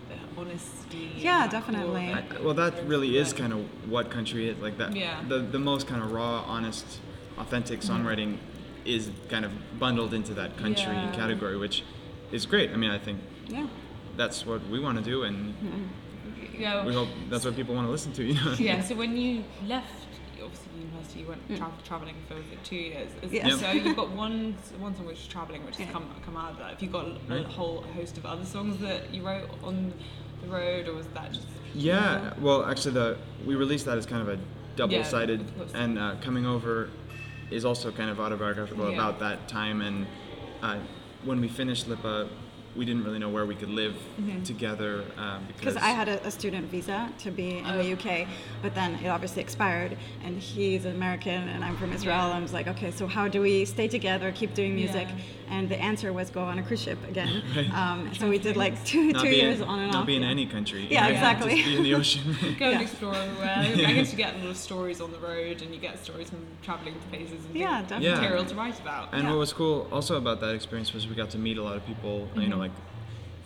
[0.09, 1.11] the honesty.
[1.17, 2.09] Yeah, that definitely.
[2.09, 3.61] core, I, well, that really is kind of
[3.91, 4.79] what country is like.
[4.79, 5.23] That Yeah.
[5.29, 7.01] the the most kind of raw, honest,
[7.39, 8.07] authentic mm-hmm.
[8.07, 8.39] songwriting
[8.85, 11.13] is kind of bundled into that country Yeah.
[11.13, 11.85] category, which
[12.33, 12.71] is great.
[12.73, 13.67] I mean, I think Yeah.
[14.17, 16.61] that's what we want to do, and mm-hmm.
[16.61, 16.85] Yeah.
[16.85, 18.23] we hope that's what people want to listen to.
[18.25, 18.55] You know?
[18.59, 18.83] Yeah.
[18.83, 20.12] So when you left,
[20.45, 23.11] obviously university, you went tra- traveling for was it two years.
[23.23, 23.57] Is- Yeah.
[23.57, 25.93] So you've got one one song which is traveling, which has Yeah.
[25.93, 26.71] come come out of that.
[26.71, 29.93] Have you got a whole host of other songs that you wrote on
[30.43, 31.47] the road, or was that just?
[31.75, 33.17] Yeah, well, actually, the
[33.47, 34.39] we released that as kind of a
[34.77, 35.73] double-sided, of course.
[35.75, 36.89] and uh, coming over
[37.51, 38.95] is also kind of autobiographical Yeah.
[38.95, 39.81] about that time.
[39.83, 40.07] And
[40.63, 40.79] uh,
[41.25, 42.29] when we finished Lipa,
[42.75, 44.45] we didn't really know where we could live Mhm.
[44.45, 48.27] together um, Because I had a, a student visa to be in the UK,
[48.63, 52.17] but then it obviously expired, and he's American and I'm from Israel.
[52.29, 52.37] Yeah.
[52.39, 55.09] I was like, okay, so how do we stay together, keep doing music?
[55.09, 55.55] Yeah.
[55.55, 57.43] And the answer was go on a cruise ship again.
[57.55, 57.71] Right.
[57.75, 60.01] Um, so we did like two Not two be years in, on and not off.
[60.03, 60.31] Not be in yeah.
[60.31, 60.87] any country.
[60.89, 61.13] Yeah, right?
[61.13, 61.57] exactly.
[61.57, 62.23] Just be in the ocean.
[62.59, 63.63] Go and explore everywhere.
[63.77, 63.89] Yeah.
[63.89, 66.31] I guess you get a lot of stories on the road, and you get stories
[66.31, 68.21] from traveling to places and Yeah, things- definitely.
[68.23, 69.13] material to write about.
[69.13, 71.77] And what was cool also about that experience was we got to meet a lot
[71.77, 72.29] of people.
[72.35, 72.62] You know.
[72.63, 72.73] Like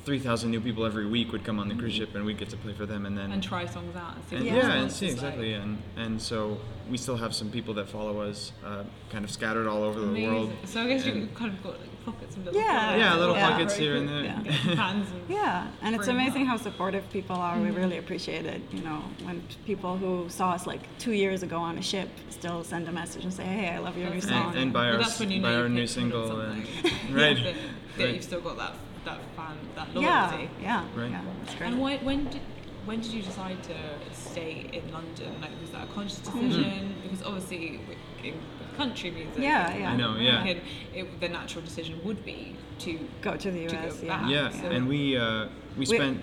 [0.05, 2.49] three thousand new people every week would come on the cruise ship, and we'd get
[2.51, 4.73] to play for them, and then and try songs out and see and what yeah,
[4.75, 6.59] and see is exactly, and and so
[6.89, 10.15] we still have some people that follow us, uh, kind of scattered all over Amazing.
[10.31, 10.53] the world.
[10.65, 12.79] So I guess and- you kind of got like pockets and little Yeah.
[12.79, 13.01] pockets.
[13.01, 13.51] Yeah, little Yeah.
[13.51, 14.23] pockets here and there.
[14.23, 14.43] Yeah.
[14.77, 17.59] Fans and Yeah, and it's bring them amazing how supportive people are.
[17.59, 17.77] We Mhm.
[17.77, 18.61] really appreciate it.
[18.73, 22.63] You know, when people who saw us like two years ago on a ship still
[22.63, 24.93] send a message and say, "Hey, I love your new song." and, and buy Well,
[24.99, 26.93] our that's when you buy know our new single and something.
[27.13, 27.55] right, that,
[27.99, 28.15] that right.
[28.15, 28.75] you've still got that
[29.07, 30.51] that fan that Yeah, loyalty.
[30.61, 31.11] yeah, Right.
[31.11, 31.67] yeah, that's great.
[31.73, 32.43] And why, when did
[32.85, 33.75] when did you decide to
[34.13, 35.31] stay in London?
[35.41, 36.41] Like, was that a conscious Mhm.
[36.51, 36.95] decision?
[37.03, 37.81] Because obviously,
[38.23, 38.35] in
[38.77, 39.91] country music, Yeah, yeah.
[39.93, 40.43] I know, yeah.
[40.43, 40.63] American,
[40.95, 42.55] It, the natural decision would be
[42.85, 42.91] to
[43.23, 44.01] go to the US.
[44.01, 44.19] go yeah.
[44.21, 44.31] back.
[44.31, 45.47] yeah, So- and we uh,
[45.77, 46.21] we We- spent.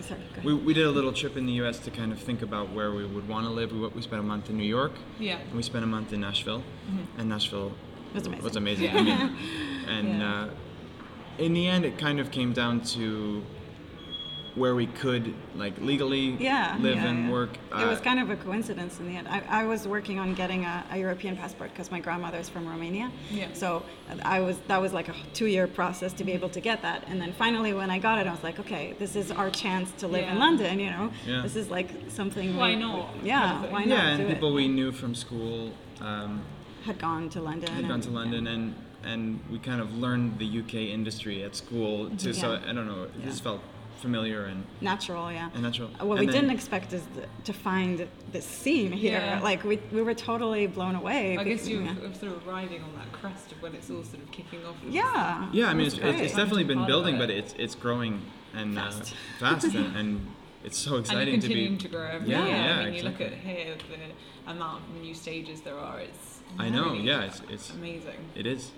[0.00, 1.76] Sorry, We, we did a little trip in the U.S.
[1.80, 3.72] to kind of think about where we would want to live.
[3.72, 4.92] We, we spent a month in New York.
[5.18, 5.38] Yeah.
[5.48, 6.62] And we spent a month in Nashville.
[6.88, 7.18] Mhm.
[7.18, 7.72] And Nashville
[8.14, 8.44] Was amazing.
[8.44, 8.84] Was amazing.
[8.94, 8.98] Yeah.
[9.00, 9.36] I mean,
[9.88, 10.32] and Yeah.
[10.34, 10.48] uh,
[11.38, 13.42] in the end, it kind of came down to
[14.54, 17.32] where we could like legally yeah, live yeah, and yeah.
[17.32, 17.50] work.
[17.70, 19.28] It was uh, kind of a coincidence in the end.
[19.28, 23.10] I, I was working on getting a, a European passport because my grandmother's from Romania.
[23.30, 23.48] Yeah.
[23.52, 23.84] So
[24.24, 27.20] I was that was like a two-year process to be able to get that, and
[27.20, 30.08] then finally when I got it, I was like, okay, this is our chance to
[30.08, 30.80] live in London.
[30.80, 31.42] You know, Yeah.
[31.42, 32.56] this is like something.
[32.56, 33.14] Why we- not?
[33.22, 34.34] Yeah, why not yeah, and do it?
[34.34, 36.42] people we knew from school um,
[36.84, 37.72] had gone to London.
[37.72, 38.74] had gone to London, and
[39.04, 42.32] and we kind of learned the UK industry at school too.
[42.32, 43.26] So I don't know, it Yeah.
[43.26, 43.60] just felt
[44.00, 45.50] familiar and Natural, yeah.
[45.54, 45.88] and natural.
[45.88, 49.18] What And we then- didn't expect is the, to find this scene here.
[49.18, 49.40] Yeah.
[49.42, 51.36] Like we, we were totally blown away.
[51.36, 51.94] I guess you're yeah.
[52.12, 54.76] sort of riding on that crest of when it's all sort of kicking off.
[54.88, 55.48] Yeah.
[55.52, 57.18] Yeah, I mean, it's, it's, it's definitely been building, it.
[57.18, 58.22] but it's it's growing
[58.54, 59.14] and Fast.
[59.42, 60.26] uh, fast, and, and
[60.64, 61.54] it's so exciting you're to be.
[61.54, 62.56] continuing to, grow every yeah, year.
[62.56, 66.00] yeah, I mean, you look at here the amount of new stages there are.
[66.00, 66.84] It's I know.
[66.84, 68.20] really Yeah, it's it's amazing.
[68.34, 68.70] It is,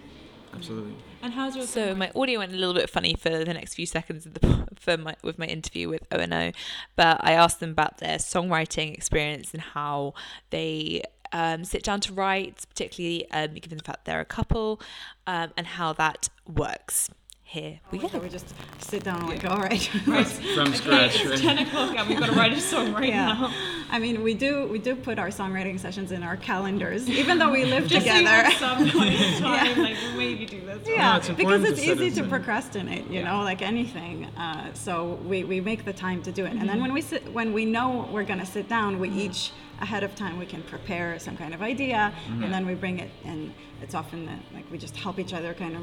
[0.54, 0.94] absolutely.
[1.22, 3.86] And how's your So my audio went a little bit funny for the next few
[3.86, 6.52] seconds of the for my with my interview with O and O,
[6.96, 10.14] but I asked them about their songwriting experience and how
[10.50, 14.80] they um, sit down to write, particularly um, given the fact they're a couple,
[15.26, 17.10] um, and how that works.
[17.50, 18.06] Here we go.
[18.20, 18.46] We just
[18.78, 19.90] sit down and like, all right.
[20.06, 20.24] Right.
[20.24, 21.38] From scratch, It's right?
[21.40, 23.26] ten o'clock and we've got to write a song right Yeah.
[23.26, 23.52] now.
[23.90, 27.50] I mean, we do we do put our songwriting sessions in our calendars, even though
[27.50, 28.48] we live Just so together.
[28.48, 29.82] have some kind of time, Yeah.
[29.82, 30.86] like maybe do this.
[30.86, 32.30] Yeah, it's because it's to easy to in.
[32.30, 34.26] procrastinate, you know, like anything.
[34.36, 36.82] Uh, so we, we make the time to do it, and then Mhm.
[36.82, 39.50] when we sit, when we know we're gonna sit down, we each
[39.80, 42.44] ahead of time we can prepare some kind of idea, Mhm.
[42.44, 43.52] and then we bring it, and
[43.82, 45.82] it's often that like we just help each other kind of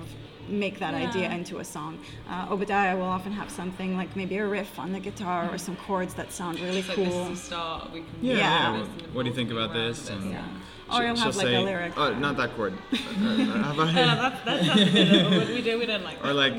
[0.50, 2.00] make that idea into a song.
[2.30, 5.76] Uh, Obadiah will often have something like maybe a riff on the guitar or some
[5.76, 7.06] chords that sound really It's like cool.
[7.06, 7.92] this is the start.
[7.92, 8.34] We can Yeah.
[8.38, 8.42] Yeah.
[8.74, 8.80] yeah.
[8.80, 10.10] What, what do you think about around this?
[10.10, 10.44] And Yeah.
[10.46, 11.94] she- Or you'll have, like, a say, lyric.
[11.98, 12.74] Oh, not that chord.
[12.94, 15.78] Uh, how about No, that's, that's, that's a what we do.
[15.80, 16.54] We don't like Or like,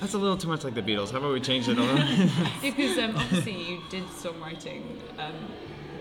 [0.00, 1.12] that's a little too much like the Beatles.
[1.12, 1.96] How about we change it a little?
[2.62, 4.82] because um, obviously you did songwriting.
[5.16, 5.34] Um,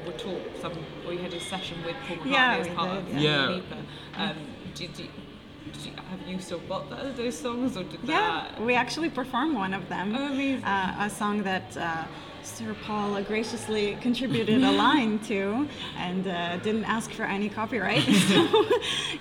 [0.08, 0.74] we taught some.
[1.08, 3.45] We had a session with Paul McCartney Yeah, as part did, of yeah.
[3.47, 3.78] Dua Lipa.
[4.16, 4.36] Um,
[4.76, 8.62] do, do, do, have you still got that, those songs, or did Yeah, that?
[8.62, 10.16] we actually performed one of them.
[10.16, 10.64] Oh, amazing.
[10.64, 12.05] Uh, a song that uh,
[12.43, 18.03] Sir Paul graciously contributed a line to and uh, didn't ask for any copyright.
[18.30, 18.66] so,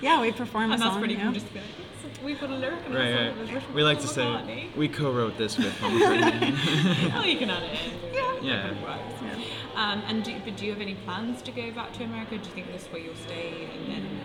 [0.01, 0.99] yeah, we performed And a that's song.
[1.01, 1.23] pretty yeah.
[1.23, 1.31] cool.
[1.33, 3.25] Just to be like, "Yes, we've got a lyric in right, that song.
[3.27, 3.35] right.
[3.35, 7.13] that was written We like to say we co-wrote this with Paul McCartney.
[7.19, 8.13] oh, you can add it in.
[8.13, 8.23] Yeah.
[8.41, 8.97] Yeah.
[9.77, 12.31] Um, and do, but do you have any plans to go back to America?
[12.31, 13.69] Do you think this is where you'll stay?
[13.77, 14.21] And then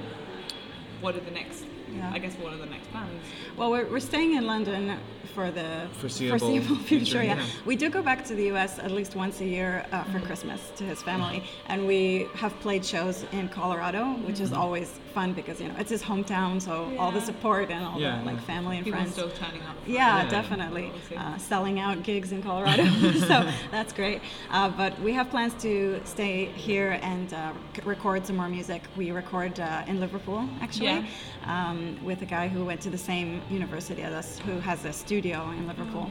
[1.03, 1.67] what are the next?
[1.95, 2.11] Yeah.
[2.13, 3.11] I guess what are the next plans?
[3.57, 4.99] Well, we're, we're staying in London
[5.35, 6.77] for the Foreseeable future.
[6.85, 7.37] future, yeah.
[7.37, 7.47] yeah.
[7.65, 8.79] we do go back to the U.S.
[8.79, 12.85] at least once a year uh, for Christmas to his family, and we have played
[12.85, 17.11] shows in Colorado, which is always fun because you know it's his hometown, so all
[17.11, 19.15] the support and all Yeah, the like family and People friends.
[19.15, 19.77] still turning up.
[19.87, 20.29] Yeah, Yeah.
[20.29, 20.93] definitely.
[21.17, 22.85] Uh, selling out gigs in Colorado,
[23.31, 24.21] so that's great.
[24.51, 27.53] Uh, but we have plans to stay here and uh,
[27.85, 28.83] record some more music.
[28.97, 31.05] We record uh, in Liverpool, actually, Yeah.
[31.47, 34.93] Um, with a guy who went to the same university as us, who has a
[34.93, 36.11] studio in Liverpool.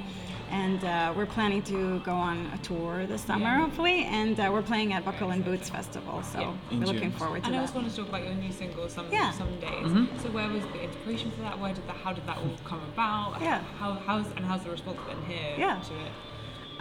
[0.49, 3.61] And uh, we're planning to go on a tour this summer, Yeah.
[3.61, 4.03] hopefully.
[4.03, 6.53] And uh, we're playing at Buckle and Boots Festival, so Yeah.
[6.77, 7.47] we're looking forward to that.
[7.47, 9.31] and I also wanted to talk about your new single, Some Yeah.
[9.31, 9.87] Some Days.
[9.87, 10.21] Mhm.
[10.21, 11.57] So where was the inspiration for that?
[11.57, 11.95] Where did that?
[12.03, 13.37] How did that all come about?
[13.41, 13.61] Yeah.
[13.79, 15.79] How how's and how's the response been here Yeah.
[15.79, 16.11] to it?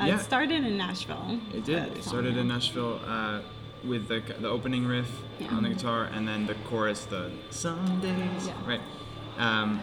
[0.00, 0.14] Uh, Yeah.
[0.16, 1.38] It started in Nashville.
[1.54, 1.96] It did.
[1.96, 3.40] It started in Nashville uh,
[3.84, 5.48] with the, the opening riff Yeah.
[5.54, 8.52] on the guitar and then the chorus, the some days, Yeah.
[8.66, 8.80] right?
[9.38, 9.80] Um,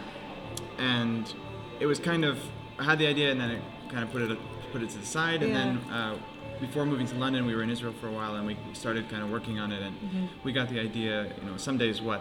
[0.78, 1.32] and
[1.80, 2.38] it was kind of
[2.78, 4.38] I had the idea and then it kind of put it
[4.72, 5.58] put it to the side and Yeah.
[5.58, 6.14] then uh,
[6.60, 9.22] before moving to London we were in Israel for a while and we started kind
[9.22, 10.28] of working on it and Mhm.
[10.44, 12.20] we got the idea you know some days what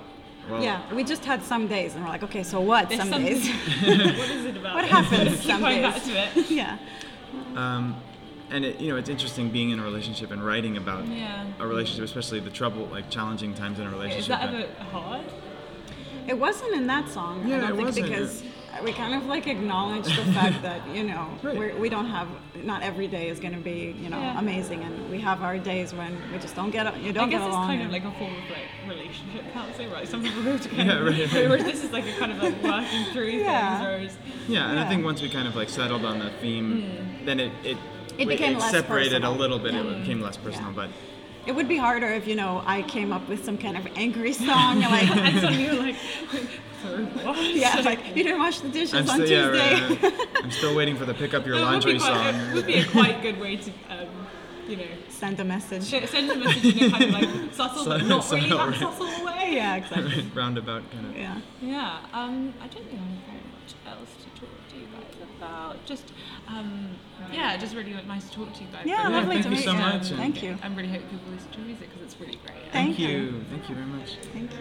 [0.49, 2.89] well yeah, we just had some days, and we're like, okay, so what?
[2.89, 3.49] Some some- days.
[3.83, 4.75] what is it about?
[4.75, 5.93] What happens Keep some going days?
[5.93, 6.03] back
[6.33, 6.51] to it.
[6.61, 6.77] yeah.
[7.53, 7.97] Um,
[8.49, 11.45] and it, you know, it's interesting being in a relationship and writing about Yeah.
[11.59, 14.19] a relationship, especially the trouble, like challenging times in a relationship.
[14.21, 15.25] Is that and- ever hard?
[16.27, 18.07] It wasn't in that song, Yeah, I don't it think, wasn't.
[18.07, 18.43] because
[18.83, 22.27] we kind of like acknowledge the fact that you know we're, we don't have
[22.63, 24.37] not every day is going to be you know Yeah.
[24.37, 27.39] amazing, and we have our days when we just don't get you don't I guess
[27.39, 27.67] get it's along.
[27.69, 30.05] kind of like a form of like relationship counseling, right?
[30.07, 31.49] Some people go to kind Yeah, of, right, right.
[31.49, 33.77] whereas this is like a kind of like working through Yeah.
[33.77, 33.87] things.
[33.87, 34.17] Whereas
[34.49, 37.25] yeah, and I think once we kind of like settled on the theme, Mm.
[37.25, 37.77] then it it,
[38.17, 39.33] It became less separated personal.
[39.33, 39.73] a little bit.
[39.73, 39.81] Yeah.
[39.83, 40.89] It became less personal, but
[41.45, 44.33] It would be harder if you know I came up with some kind of angry
[44.33, 45.95] song, like and so you're like,
[47.23, 47.55] what?
[47.55, 49.97] yeah, like you didn't wash the dishes I'm on still yeah, Tuesday.
[50.09, 50.43] right, right.
[50.43, 52.35] I'm still waiting for the pick up your It laundry quite- song.
[52.49, 54.07] It would be a quite good way to, um,
[54.67, 55.83] you know, send a message.
[55.83, 58.67] send a message in a kind of like subtle, but So- not so- really that
[58.67, 58.75] right.
[58.79, 59.49] subtle way.
[59.53, 60.23] Yeah, exactly.
[60.23, 61.15] Right, roundabout kind of.
[61.17, 61.39] Yeah.
[61.61, 65.27] Yeah, um, I don't think I have very much else to talk to you guys
[65.39, 65.85] about.
[65.85, 66.11] Just,
[66.47, 66.89] um,
[67.31, 68.85] yeah, just really nice to talk to you guys.
[68.85, 69.77] Yeah, I lovely thank to you meet so you.
[69.79, 70.57] much, and- Thank you.
[70.61, 72.57] I really hope people listen to your music because it's really great.
[72.71, 73.07] Thank you.
[73.07, 73.45] you.
[73.49, 74.15] Thank you very much.
[74.33, 74.57] Thank you.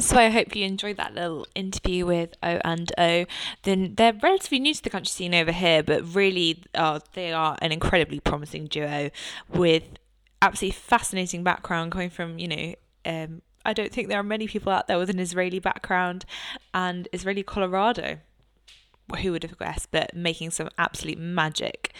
[0.00, 3.26] So I hope you enjoyed that little interview with O and O.
[3.62, 7.56] Then they're relatively new to the country scene over here, but really uh, they are
[7.62, 9.10] an incredibly promising duo
[9.48, 9.84] with
[10.42, 12.74] absolutely fascinating background coming from you know.
[13.06, 16.24] Um, I don't think there are many people out there with an Israeli background
[16.74, 18.18] and Israeli Colorado.
[19.22, 19.90] Who would have guessed?
[19.90, 21.92] But making some absolute magic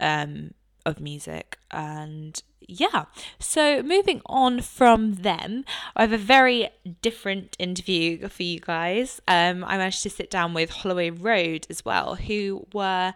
[0.00, 0.52] um,
[0.84, 3.04] of music and yeah
[3.38, 5.64] so moving on from them
[5.96, 6.68] i have a very
[7.00, 11.84] different interview for you guys um i managed to sit down with holloway road as
[11.84, 13.12] well who were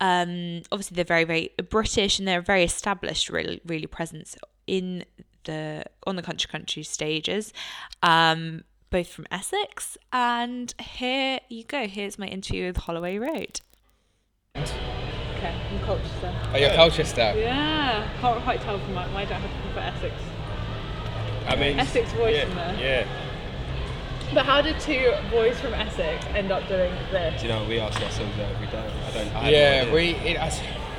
[0.00, 4.36] um obviously they're very very british and they're very established really really presence
[4.66, 5.04] in
[5.44, 7.52] the on the country country stages
[8.02, 13.60] um both from essex and here you go here's my interview with holloway road
[15.40, 16.34] Okay, from Colchester.
[16.52, 17.32] Oh, you're Colchester?
[17.34, 20.14] Yeah, can't quite tell from my, my dad had to put Essex.
[21.48, 22.76] I mean, Essex voice yeah, in there.
[22.78, 24.34] Yeah.
[24.34, 27.40] But how did two boys from Essex end up doing this?
[27.40, 28.92] Do you know, we ask ourselves that every day.
[29.06, 29.26] I don't.
[29.28, 30.10] I have yeah, no we.
[30.10, 30.89] It, I, we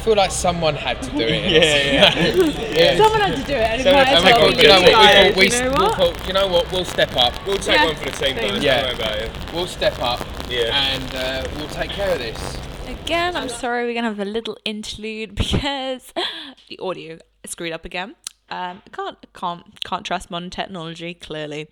[0.00, 1.50] feel like someone had to do it.
[1.50, 2.70] Yeah, yeah.
[2.70, 2.96] Yeah.
[2.96, 4.84] Someone had to do it, and it So, might as well be you know what?
[4.84, 5.96] We guys, thought we, you know we'll what?
[5.96, 6.72] thought, you know what?
[6.72, 7.46] We'll step up.
[7.46, 7.84] We'll take Yeah.
[7.86, 8.50] one for the team, Thanks.
[8.54, 8.62] guys.
[8.62, 8.82] Yeah.
[8.82, 9.30] Don't worry about it.
[9.54, 10.20] We'll step up.
[10.48, 10.92] Yeah.
[10.92, 12.58] And uh, we'll take care of this.
[12.88, 16.12] Again, I'm sorry, we're gonna have a little interlude because
[16.68, 18.14] the audio screwed up again.
[18.50, 21.68] Um, I can't can't can't trust modern technology clearly.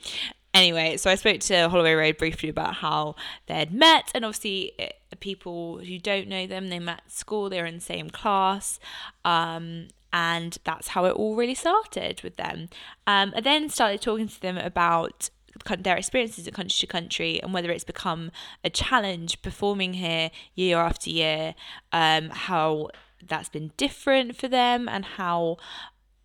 [0.55, 3.16] Anyway, so I spoke to Holloway Road briefly about how
[3.47, 7.66] they'd met, and obviously, eh, people who don't know them, they met at school, they're
[7.66, 8.78] in the same class,
[9.24, 12.68] um, and that's how it all really started with them.
[13.06, 15.30] Um, I then started talking to them about
[15.78, 18.30] their experiences at country to country and whether it's become
[18.62, 21.54] a challenge performing here year after year,
[21.92, 22.88] um, how
[23.26, 25.56] that's been different for them and how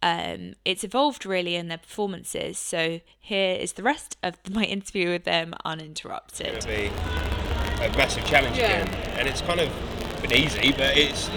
[0.01, 2.57] um, it's evolved really in their performances.
[2.57, 6.65] So here is the rest of my interview with them uninterrupted.
[7.85, 8.81] It's going to be a massive challenge Yeah.
[8.83, 8.87] again,
[9.19, 9.69] and it's kind of
[10.21, 11.29] been easy, but it's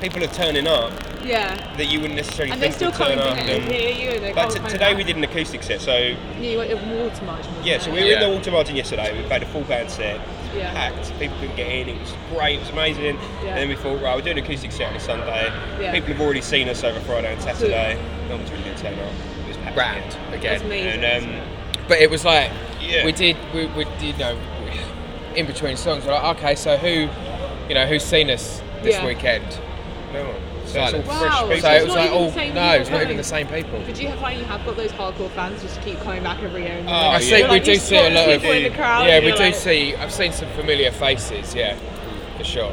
[0.00, 0.92] people are turning up
[1.24, 1.54] Yeah.
[1.76, 3.36] that you wouldn't necessarily And they're think still would turn up.
[3.36, 5.96] to and- hear you, and but t- today find we did an acoustic set, so
[5.96, 7.38] Yeah, you went to water march.
[7.46, 9.12] wasn't yeah, so we were in the water margin yesterday.
[9.16, 10.18] We played a full band set,
[10.56, 10.72] Yeah.
[10.72, 11.18] packed.
[11.18, 11.88] People couldn't get in.
[11.88, 12.56] It was great.
[12.56, 13.04] It was amazing.
[13.44, 13.50] Yeah.
[13.50, 15.50] And then we thought, right, we'll do an acoustic set on a Sunday.
[15.80, 15.92] Yeah.
[15.92, 17.98] People have already seen us over Friday and Saturday.
[18.28, 19.12] No one's really going to turn up.
[19.44, 20.40] It was packed Grand again.
[20.42, 21.04] That's amazing.
[21.04, 21.40] And um,
[21.88, 22.50] But it was like
[22.80, 23.04] Yeah.
[23.04, 24.36] we did we, we did you know
[25.38, 27.08] in between songs we're like okay so who
[27.68, 29.06] you know who's seen us this Yeah.
[29.06, 29.44] weekend
[30.12, 30.34] no one.
[30.66, 31.06] So it's all Silence.
[31.06, 31.60] fresh Wow, people.
[31.60, 33.16] so it's it was not like even all the same no people it's not even
[33.16, 36.22] the same people But you find you have got those hardcore fans just keep coming
[36.22, 36.72] back every year?
[36.78, 37.28] And Oh, like, I see.
[37.38, 39.06] you're we like, do see a lot of people in the crowd.
[39.06, 39.20] yeah.
[39.20, 39.94] We do like- see.
[39.96, 41.54] I've seen some familiar faces.
[41.54, 41.74] Yeah,
[42.36, 42.72] for sure.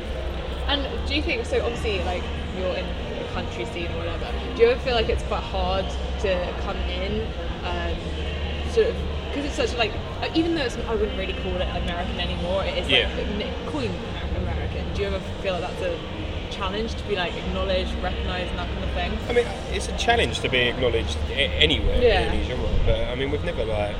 [0.67, 1.61] And do you think so?
[1.63, 2.23] Obviously, like
[2.57, 2.85] you're in
[3.17, 4.27] the country scene or whatever.
[4.55, 5.85] Do you ever feel like it's quite hard
[6.21, 7.25] to come in,
[7.63, 7.95] um,
[8.71, 8.95] sort of
[9.35, 12.63] because it's such like uh, even though it's, I wouldn't really call it American anymore.
[12.63, 13.09] It is Yeah.
[13.15, 13.93] like calling
[14.37, 14.93] American.
[14.93, 15.97] Do you ever feel like that's a
[16.51, 19.29] challenge to be like acknowledged, recognised, and that kind of thing?
[19.29, 22.21] I mean, it's a challenge to be acknowledged anywhere Yeah.
[22.21, 23.95] in any genre, but I mean, we've never like.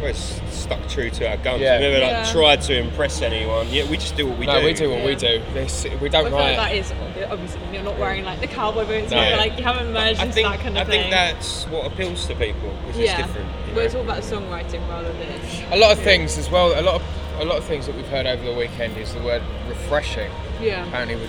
[0.00, 1.60] We're stuck true to our guns.
[1.60, 1.80] Yeah.
[1.80, 2.32] We've never like Yeah.
[2.32, 3.66] tried to impress anyone.
[3.70, 4.66] Yeah, we just do what we no, do.
[4.66, 5.42] we do what we do.
[5.52, 6.92] This, we don't I feel like that is
[7.30, 9.18] obviously you're not wearing like the cowboy boots, No.
[9.18, 10.98] like you haven't merged I into think, that kind of thing.
[11.00, 13.48] I think that's what appeals to people, which yeah, is different.
[13.66, 13.80] you but know.
[13.82, 16.78] it's all about the songwriting rather than a lot of things as well.
[16.78, 17.02] A lot of
[17.40, 20.30] a lot of things that we've heard over the weekend is the word refreshing.
[20.60, 20.84] Yeah.
[20.88, 21.28] Apparently we're,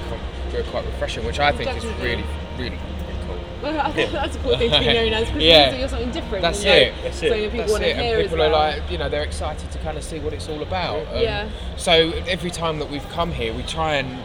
[0.53, 1.89] we're quite refreshing, which I think Definitely.
[1.91, 2.24] is really,
[2.57, 2.99] really cool.
[3.62, 5.53] Well, I think that's a cool thing to be known as because Yeah.
[5.53, 6.41] it means that you're something different.
[6.41, 6.93] That's and, like, it.
[7.03, 7.95] That's Something that people That's want to it.
[7.97, 8.55] hear and as people well.
[8.55, 11.05] are like, you know, they're excited to kind of see what it's all about.
[11.07, 11.49] And Yeah.
[11.78, 14.18] So every time that we've come here, we try and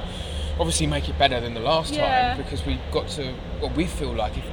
[0.61, 2.35] obviously make it better than the last Yeah.
[2.35, 3.35] time because we've got to.
[3.61, 4.45] Well, we feel like if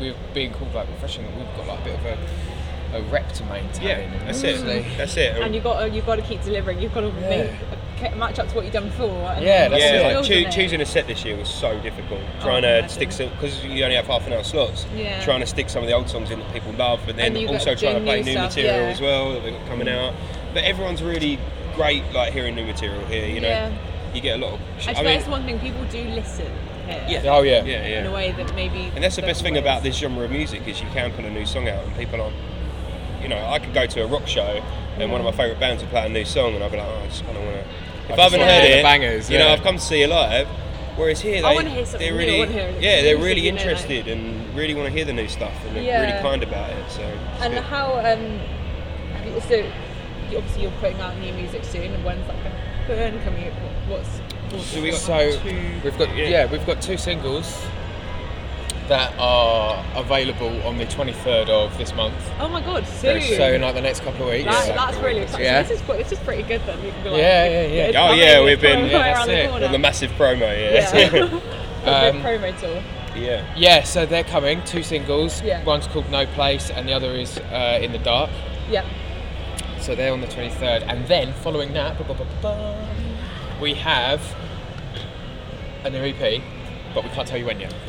[0.00, 3.32] we're being called like refreshing, that we've got like a bit of a, a rep
[3.32, 3.82] to maintain.
[3.86, 4.58] Yeah, that's it.
[4.58, 4.96] Obviously.
[4.96, 5.36] That's it.
[5.42, 6.80] and you've got to, you've got to keep delivering.
[6.80, 7.78] You've got to make a,
[8.16, 9.30] match up to what you've done before.
[9.32, 10.16] And yeah, then yeah.
[10.18, 12.20] Like, choo- choosing a set this year was so difficult.
[12.22, 14.86] Oh, Trying I to stick some because you only have half an hour slots.
[14.94, 15.22] Yeah.
[15.24, 17.48] Trying to stick some of the old songs in that people love, but then And
[17.48, 18.92] also trying to play new new material yeah.
[18.92, 20.08] as well that they've got coming mm.
[20.08, 20.14] out.
[20.52, 21.38] But everyone's really
[21.74, 23.26] great, like hearing new material here.
[23.26, 23.72] You know, Yeah.
[24.14, 24.60] you get a lot of.
[24.60, 26.52] I I suppose mean, that's one thing people do listen
[26.86, 27.06] here.
[27.08, 27.22] yeah.
[27.26, 27.64] Oh, yeah.
[27.64, 28.00] Yeah, yeah.
[28.00, 28.90] In a way that maybe.
[28.94, 31.24] And that's the best thing doesn't about this genre of music is you can put
[31.24, 32.36] a new song out and people aren't.
[33.22, 34.62] You know, I could go to a rock show
[34.98, 35.36] and one of my mm.
[35.36, 37.36] favourite bands would play a new song and I'd be like, oh, I just kind
[37.36, 37.64] of want to.
[38.04, 39.48] If I, just haven't wanna heard hear it, the bangers, you know.
[39.48, 40.46] I've come to see you live.
[40.96, 43.50] Whereas here, I they, wanna hear something they're new, I really, yeah, they're really you
[43.52, 46.00] know, like- interested and really want to hear the new stuff and they're Yeah.
[46.02, 46.88] really kind about it.
[46.90, 47.02] So,
[47.40, 47.62] And good.
[47.64, 48.40] how um,
[49.26, 52.54] you- so you- obviously you're putting out new music soon, and when's that going
[52.86, 53.20] to happen?
[53.22, 53.50] Can we?
[53.92, 54.08] What's,
[54.50, 56.28] what's So we got So two- we've got yeah.
[56.28, 56.46] yeah.
[56.46, 57.60] we've got two singles
[58.88, 62.14] that are available on the 23rd of this month.
[62.38, 63.20] Oh my god, soon.
[63.22, 64.44] So in like the next couple of weeks.
[64.44, 65.46] That, that's really exciting.
[65.46, 65.62] Yeah.
[65.62, 66.82] So this is this is pretty good then.
[66.82, 68.00] We can be like, Yeah, yeah, yeah.
[68.02, 69.62] Oh coming, yeah, we've been Yeah, that's the it.
[69.64, 70.40] on the massive promo.
[70.40, 70.96] Yeah.
[70.96, 71.40] Yeah.
[71.84, 72.82] Um, promo tour.
[73.14, 73.44] yeah.
[73.54, 75.42] Yeah, so they're coming, two singles.
[75.42, 75.62] Yeah.
[75.64, 78.30] One's called No Place and the other is uh, In the Dark.
[78.70, 78.86] Yeah.
[79.80, 80.84] So they're on the 23rd.
[80.88, 82.88] And then following that, ba- ba- ba- ba,
[83.60, 84.22] we have
[85.84, 86.42] an EP,
[86.94, 87.74] but we can't tell you when yet.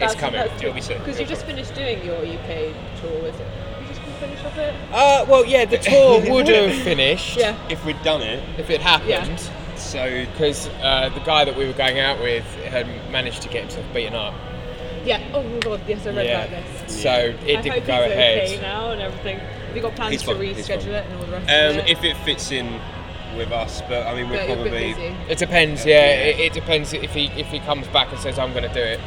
[0.00, 0.40] It's coming.
[0.40, 0.98] It'll be soon.
[0.98, 3.46] Because you've just finished doing your UK tour, is it?
[3.80, 4.74] You just gonna finish off it?
[4.92, 7.56] Uh, well, yeah, the tour would have finished Yeah.
[7.68, 9.40] If we'd done it, if it happened.
[9.76, 13.62] So because uh, the guy that we were going out with had managed to get
[13.62, 14.34] himself beaten up.
[15.04, 15.20] Yeah.
[15.34, 16.44] Oh my god, yes, I read Yeah.
[16.44, 17.02] about this.
[17.02, 18.44] So I it hope didn't he's go ahead.
[18.48, 19.38] okay now and everything.
[19.38, 20.92] Have you got plans He's to fine, he's reschedule fine.
[20.94, 21.90] it and all the rest Um, of it?
[21.90, 22.80] if it fits in
[23.36, 25.16] with us, but I mean, we're But you're a bit probably.
[25.32, 26.12] It depends, yeah.
[26.12, 28.80] It, it depends if he if he comes back and says I'm going to do
[28.80, 29.00] it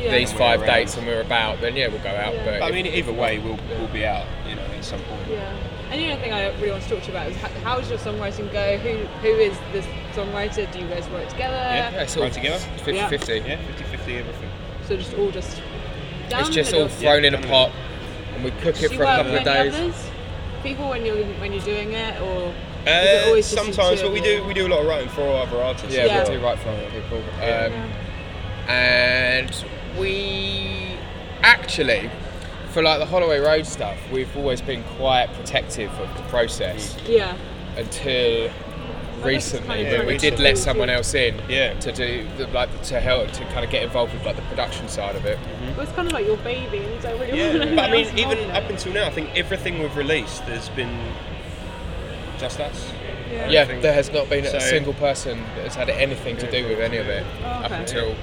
[0.00, 0.16] Yeah.
[0.16, 0.68] these five around.
[0.74, 2.34] dates and we're about, then yeah, we'll go out.
[2.34, 2.44] Yeah.
[2.44, 4.26] But, But I mean, either way, we'll we'll be out.
[4.48, 5.28] You know, at some point.
[5.28, 5.54] Yeah.
[5.90, 7.78] And the other thing I really want to talk to you about is how, how
[7.78, 8.78] does your songwriting go?
[8.78, 10.70] Who who is this songwriter?
[10.72, 11.54] Do you guys work together?
[11.56, 12.58] Yeah, yeah, it's all Right together?
[12.78, 13.08] 50 Yeah.
[13.08, 13.32] 50.
[13.34, 14.50] Yeah, 50-50 everything.
[14.88, 15.60] So just all just
[16.30, 16.96] down It's just all middle?
[16.98, 17.70] thrown in a pot
[18.34, 19.78] and we cook it for a work couple with of any days.
[19.78, 20.10] others?
[20.62, 22.54] People when you're when you're doing it, or is it
[22.86, 25.58] Uh, always just sometimes, but we do we do a lot of writing for other
[25.62, 25.94] artists.
[25.94, 26.28] Yeah, Yeah.
[26.28, 27.22] we do write for other people.
[27.40, 27.66] Yeah.
[27.66, 29.64] Um, and
[29.98, 30.96] we
[31.42, 32.10] actually,
[32.70, 37.34] for like the Holloway Road stuff, we've always been quite protective of the process Yeah.
[37.76, 38.50] until
[39.22, 39.66] recently.
[39.68, 41.74] kind of Yeah, we did let someone else in Yeah.
[41.74, 44.88] to do the, like to help to kind of get involved with like the production
[44.88, 45.38] side of it.
[45.76, 47.92] Well, it's kind of like your baby, and you don't really Yeah, want but I
[47.92, 50.96] mean, even up until now, I think everything we've released has been
[52.42, 52.92] just us.
[53.30, 53.48] Yeah.
[53.48, 56.68] Yeah, there has not been So- a single person that has had anything to do
[56.68, 57.80] with any of it Oh, up okay.
[57.80, 58.14] until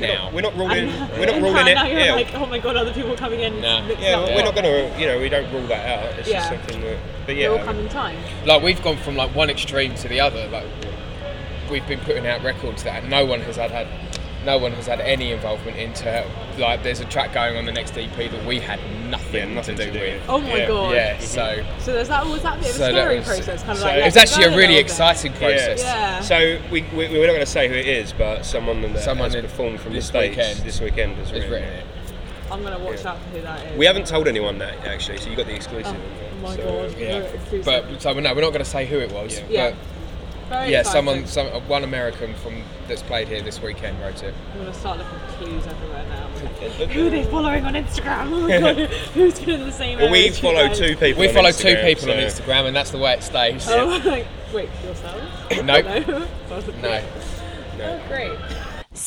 [0.00, 0.24] We're now.
[0.24, 0.88] not, we're not ruling.
[0.88, 1.74] And- we're not ruling it.
[1.74, 3.60] Now you're Yeah, like, oh my god, other people coming in.
[3.60, 3.82] Nah.
[3.86, 4.28] mix yeah, up.
[4.28, 4.92] we're not gonna.
[4.98, 6.04] You know, we don't rule that out.
[6.18, 6.48] It's just Yeah.
[6.48, 6.98] something that.
[7.20, 8.18] But They yeah, all I come in time.
[8.44, 10.48] like we've gone from like one extreme to the other.
[10.48, 10.66] Like
[11.70, 13.86] we've been putting out records that no one has had, had
[14.44, 16.24] no one has had any involvement into.
[16.58, 18.78] Like there's a track going on the next EP that we had
[19.10, 20.20] nothing, Yeah, nothing to do to do with.
[20.20, 20.28] with.
[20.30, 20.66] Oh my Yeah.
[20.68, 20.94] god.
[20.94, 21.24] Yeah, mm-hmm.
[21.24, 22.26] so So there's that.
[22.26, 23.60] Was that a bit of a So that scary was- process?
[23.62, 23.98] Kind of so- like.
[23.98, 24.80] it was actually a really little bit?
[24.86, 25.80] exciting process.
[25.80, 26.20] Yeah.
[26.20, 29.30] So we, we we're not going to say who it is, but someone that Someone
[29.30, 31.84] has performed from this the states weekend this weekend has Has written, written it.
[32.52, 33.10] I'm gonna watch Yeah.
[33.12, 33.78] out for who that is.
[33.78, 35.96] We haven't told anyone that actually, so you got the exclusive.
[35.96, 36.98] Oh my so, god.
[36.98, 37.22] Yeah,
[37.64, 39.40] but so no, we're not going to say who it was.
[39.48, 39.70] Yeah.
[39.70, 39.74] Yeah.
[40.48, 41.06] Very yeah, exciting.
[41.06, 44.34] someone, some uh, one American from that's played here this weekend wrote it.
[44.52, 46.28] I'm gonna start looking for clues everywhere now.
[46.86, 48.32] Who are they following on Instagram?
[48.32, 48.76] Oh my god,
[49.14, 49.98] who's doing the same?
[49.98, 51.20] Well, we area as you follow two people.
[51.20, 53.66] We on follow two Instagram, people on Instagram, and that's the way it stays.
[53.68, 55.22] Oh, like, wait, yourself?
[55.50, 55.84] Nope.
[55.84, 56.26] No.
[56.82, 57.06] No.
[57.80, 58.38] Oh, great.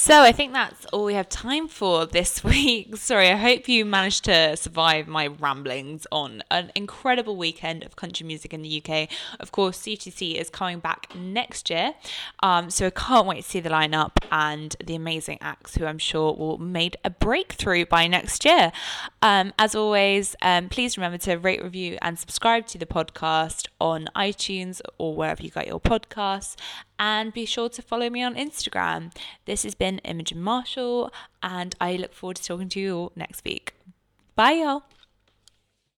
[0.08, 2.96] So I think that's all we have time for this week.
[2.96, 8.26] Sorry, I hope you managed to survive my ramblings on an incredible weekend of country
[8.26, 9.10] music in the UK.
[9.42, 11.94] Of course, C2C is coming back next year,
[12.42, 15.98] um, so I can't wait to see the lineup and the amazing acts who I'm
[15.98, 18.72] sure will made a breakthrough by next year.
[19.22, 24.08] Um, as always, um, please remember to rate, review, and subscribe to the podcast on
[24.16, 26.56] iTunes or wherever you got your podcasts
[27.00, 29.14] and be sure to follow me on Instagram.
[29.46, 33.44] This has been Imogen Marshall, and I look forward to talking to you all next
[33.44, 33.74] week.
[34.36, 34.84] Bye, y'all.